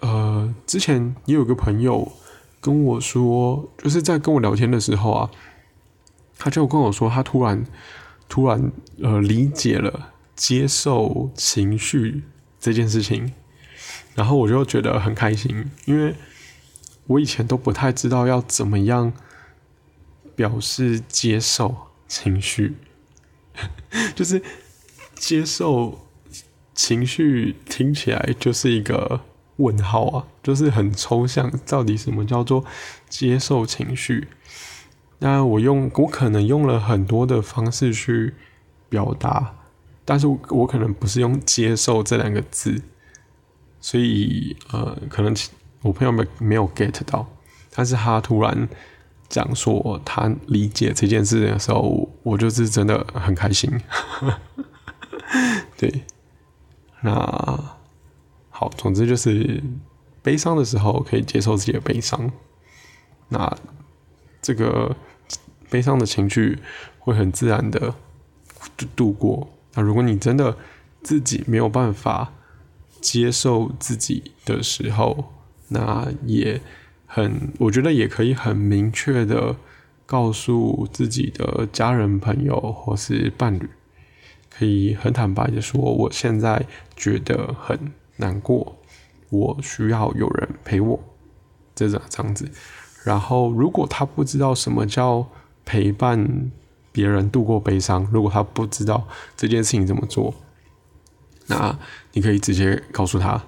[0.00, 2.10] 呃，之前也有个朋友
[2.60, 5.30] 跟我说，就是在跟我聊天的时候啊，
[6.36, 7.64] 他就跟我说，他突然
[8.28, 10.10] 突然呃理解了。
[10.36, 12.24] 接受情绪
[12.58, 13.32] 这件事情，
[14.14, 16.14] 然后我就觉得很开心，因为
[17.06, 19.12] 我以前都不太知道要怎么样
[20.34, 21.76] 表示接受
[22.08, 22.76] 情绪，
[24.14, 24.42] 就是
[25.14, 26.06] 接受
[26.74, 29.20] 情绪听起来就是一个
[29.56, 32.64] 问号啊，就是很抽象，到底什么叫做
[33.08, 34.26] 接受情绪？
[35.20, 38.34] 那我用我可能用了很多的方式去
[38.88, 39.54] 表达。
[40.04, 42.82] 但是我可能不是用“接受”这两个字，
[43.80, 45.34] 所以呃，可能
[45.80, 47.26] 我朋友没没有 get 到。
[47.74, 48.68] 但是他突然
[49.28, 53.70] 讲说他理解这件事情的时候，我就是真的很开心。
[55.76, 56.04] 对，
[57.00, 57.12] 那
[58.50, 59.62] 好，总之就是
[60.22, 62.30] 悲伤的时候可以接受自己的悲伤，
[63.28, 63.56] 那
[64.40, 64.94] 这个
[65.70, 66.58] 悲伤的情绪
[66.98, 67.94] 会很自然的
[68.76, 69.48] 度度过。
[69.74, 70.56] 那如果你真的
[71.02, 72.32] 自己没有办法
[73.00, 75.32] 接受自己的时候，
[75.68, 76.60] 那也
[77.06, 79.56] 很，我觉得也可以很明确的
[80.06, 83.68] 告诉自己的家人、朋友或是伴侣。
[84.56, 86.64] 可以很坦白的说，我现在
[86.94, 88.76] 觉得很难过，
[89.28, 91.00] 我需要有人陪我，
[91.74, 92.48] 这种这样子。
[93.02, 95.26] 然后，如果他不知道什么叫
[95.64, 96.52] 陪伴
[96.94, 100.32] 别人度过悲伤，如果他不知道这件事情怎么做，
[101.48, 101.76] 那
[102.12, 103.42] 你可以直接告诉他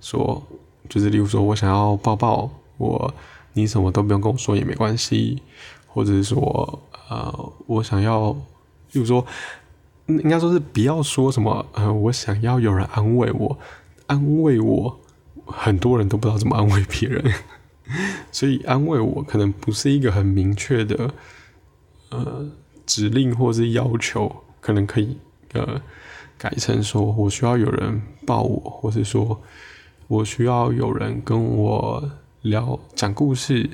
[0.00, 0.42] 说，
[0.88, 2.48] 就是例如说我想要抱抱
[2.78, 3.12] 我，
[3.54, 5.42] 你什么都不用跟我说也没关系，
[5.88, 6.80] 或者是说，
[7.10, 8.30] 呃，我想要，
[8.92, 9.26] 例如说。
[10.08, 13.56] 应该说是不要说什么，呃，我想要有人安慰我，
[14.08, 15.00] 安慰我，
[15.46, 17.32] 很多人都不知道怎么安慰别人，
[18.32, 21.14] 所以安慰我可能不是一个很明确的，
[22.10, 22.50] 呃，
[22.86, 25.16] 指令或是要求，可能可以
[25.52, 25.80] 呃
[26.38, 29.40] 改成说我需要有人抱我，或是说
[30.08, 32.10] 我需要有人跟我
[32.42, 33.70] 聊讲故事。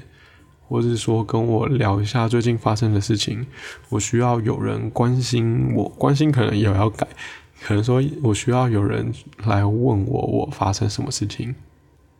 [0.70, 3.46] 或是说跟我聊一下最近发生的事情，
[3.88, 7.08] 我需要有人关心我，关心可能也要改，
[7.62, 9.10] 可能说我需要有人
[9.46, 11.54] 来问我我发生什么事情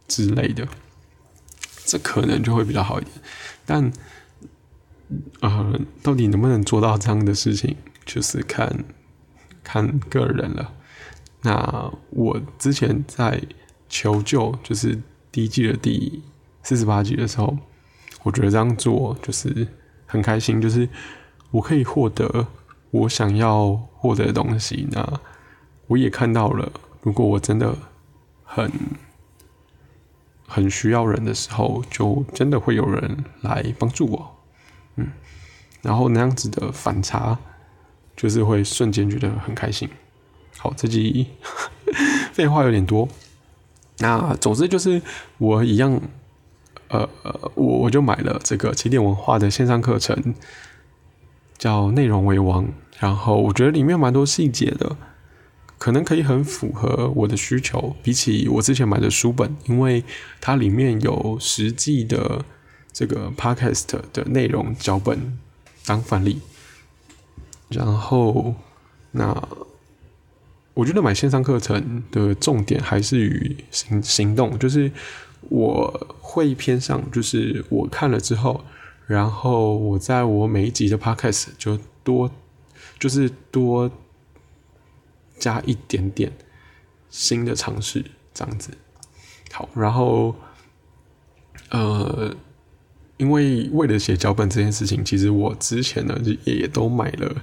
[0.07, 0.66] 之类的，
[1.84, 3.14] 这可能就会比较好一点。
[3.66, 3.93] 但，
[5.40, 8.84] 呃，到底能不能做到这样的事情，就是看
[9.62, 10.72] 看个人了。
[11.42, 13.42] 那我之前在
[13.88, 14.98] 求救，就是
[15.30, 16.22] 第一季的第
[16.62, 17.56] 四十八集的时候。
[18.24, 19.66] 我觉得这样做就是
[20.04, 20.86] 很开心，就是
[21.52, 22.48] 我可以获得
[22.90, 24.86] 我想要获得的东西。
[24.90, 25.20] 那
[25.86, 27.74] 我也看到了，如果我真的
[28.44, 28.70] 很
[30.46, 34.38] 很需要人的时候，就真的会有人来帮助我。
[34.99, 35.09] 嗯，
[35.80, 37.38] 然后那样子的反差，
[38.14, 39.88] 就是会瞬间觉得很开心。
[40.59, 41.28] 好，这集
[42.34, 43.09] 废话有点多。
[43.99, 45.01] 那总之就是
[45.38, 46.01] 我一样。
[46.90, 47.07] 呃，
[47.55, 50.34] 我我就买了这个起点文化的线上课程，
[51.59, 52.66] 叫内容为王。
[52.99, 54.96] 然后我觉得里面蛮多细节的，
[55.76, 57.94] 可能可以很符合我的需求。
[58.03, 60.03] 比起我之前买的书本，因为
[60.40, 62.42] 它里面有实际的
[62.99, 65.38] 这个 podcast 的内容脚本
[65.86, 66.40] 当范例。
[67.68, 68.57] 然后，
[69.12, 69.49] 那
[70.74, 74.90] 我觉得买线上课程的重点还是与行行动，就是。
[75.51, 78.64] 我会偏向，就是我看了之后，
[79.07, 82.28] 然后我在我每一集的 podcast 就多，
[82.99, 83.88] 就是多
[85.38, 86.32] 加一点点
[87.09, 88.76] 新的尝试，这样子。
[89.53, 90.34] 好，然后，
[91.70, 92.34] 呃，
[93.19, 97.37] 因为为了写脚本这件事情，其实我之前呢也也都买了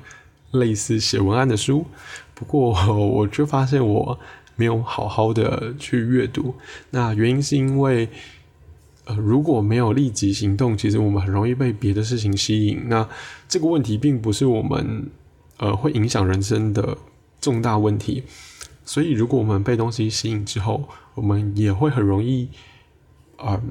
[0.52, 1.86] 类似写文案的书，
[2.34, 4.20] 不过我就发现我。
[4.58, 6.56] 没有好好的去阅读，
[6.92, 8.08] 那原因是因为，
[9.04, 12.84] 呃，如果没有立即行动，其实我们很容易被别的事情吸引。
[12.88, 13.06] 那
[13.50, 15.10] 这个问题并不是我们
[15.58, 16.98] 呃会影响人生的
[17.42, 18.24] 重大问题，
[18.86, 22.48] 所以如果我们被东西吸引之后，我们也会很容易，
[23.38, 23.62] 啊，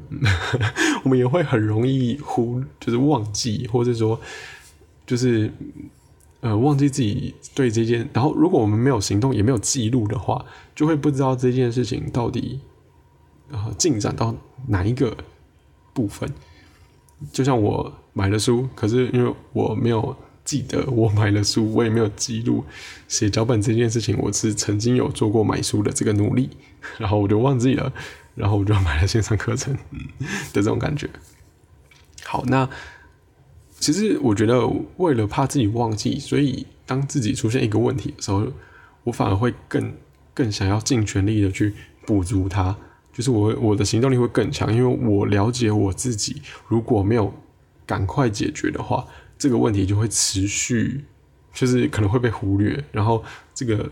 [1.03, 4.21] 我们也会很容易忽就是忘记，或者说
[5.07, 5.51] 就是。
[6.41, 10.45] 呃，忘记自己对这件，然后如果我们没有行动，也没有记录的话，
[10.75, 12.61] 就会不知道这件事情到底
[13.51, 14.37] 呃进展到
[14.69, 15.17] 哪一个
[15.95, 16.31] 部分。
[17.33, 22.62] 就像我买了书，可是因为我没有记得我买了书，我也没有记录
[23.09, 26.51] 写脚本这件事情，我是曾经有做过买书的这个努力，
[26.99, 27.91] 然后我就忘记了，
[28.35, 29.80] 然后我就买了线上课程的
[30.55, 31.09] 这种感觉。
[32.24, 32.68] 好，那。
[33.80, 34.66] 其实我觉得，
[34.97, 38.47] 为了怕自己忘记，所以当自己出现一个问题的时候，
[39.03, 39.93] 我反而会更
[40.32, 41.74] 更想要尽全力的去
[42.07, 42.74] 补足它。
[43.12, 47.35] 就是我我的行动力会更强，因为我了解我自己，如果没有
[47.85, 49.07] 赶快解决的话，
[49.37, 51.05] 这个问题就会持续，
[51.53, 53.22] 就是可能会被忽略，然后
[53.53, 53.91] 这个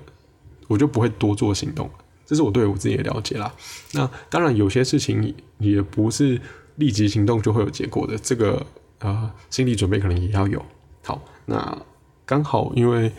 [0.68, 1.90] 我就不会多做行动。
[2.26, 3.52] 这是我对我自己的了解啦。
[3.92, 6.40] 那当然，有些事情也不是
[6.76, 8.16] 立即行动就会有结果的。
[8.18, 8.64] 这个。
[9.02, 10.64] 啊，心理准备可能也要有。
[11.02, 11.76] 好，那
[12.24, 13.10] 刚好，因为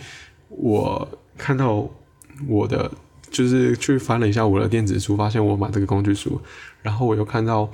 [0.48, 1.06] 我
[1.38, 1.86] 看到
[2.48, 2.90] 我的，
[3.30, 6.40] 就是去翻了一下我的电子书，发现我买这个工具书，
[6.82, 7.70] 然后我又看到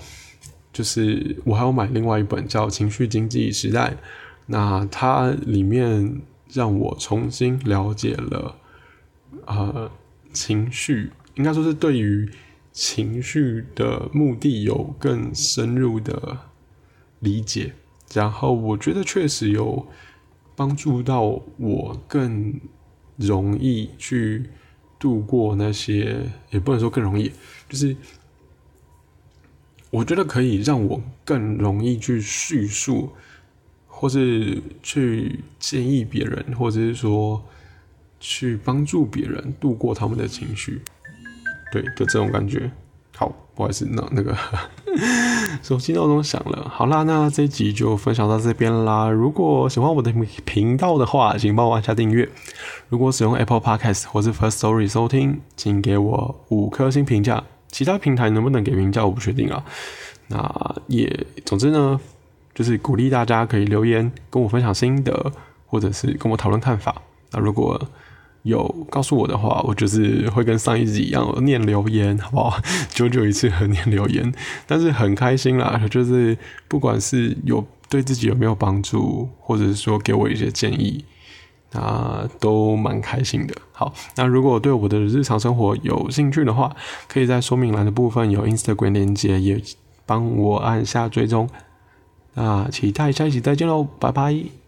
[0.74, 3.92] 就是我还有买另外一本叫《情绪经济时代》，
[4.48, 6.20] 那它里面
[6.52, 8.56] 让我重新了解了，
[9.46, 9.92] 呃，
[10.32, 12.30] 情绪应该说是对于
[12.72, 16.38] 情绪的目的有更深入的
[17.20, 17.74] 理解，
[18.14, 19.88] 然后我觉得确实有
[20.56, 22.60] 帮助到我更
[23.18, 24.50] 容易去
[24.98, 27.32] 度过那些，也不能说更容易，
[27.68, 27.96] 就是。
[29.92, 33.12] 我觉得可以让我更容易去叙述，
[33.88, 37.44] 或是去建议别人，或者是说
[38.20, 40.82] 去帮助别人度过他们的情绪，
[41.72, 42.72] 对就这种感觉。
[43.16, 44.34] 好，不好意思，那那个
[45.62, 46.72] 手机闹钟响了。
[46.74, 49.10] 好啦，那这一集就分享到这边啦。
[49.10, 50.10] 如果喜欢我的
[50.46, 52.30] 频道的话，请帮我按下订阅。
[52.88, 57.44] 如果使用 Apple Podcast 或是 First Story 收听，请给我五颗星评价。
[57.68, 59.64] 其他平台能不能给评价，我不确定啊。
[60.28, 62.00] 那也，总之呢，
[62.56, 65.32] 就是鼓励大家可以留言跟我分享心得，
[65.68, 67.02] 或者是跟我讨论看法。
[67.32, 67.80] 那如果
[68.50, 72.60] 有告诉我的话，我就是会跟上一集一样念留言，好不好？
[72.92, 74.34] 久久一次和念留言，
[74.68, 76.38] 但是很开心啦，就是
[76.68, 81.06] 不管是有对自己有没有帮助，或者是说给我一些建议。
[81.72, 83.54] 那都蛮开心的。
[83.74, 86.76] 好，那如果对我的日常生活有兴趣的话，
[87.08, 89.62] 可以在说明栏的部分有 Instagram 链接，也
[90.08, 91.48] 帮我按下追踪。
[92.34, 94.59] 那期待下一期再见喽，拜拜。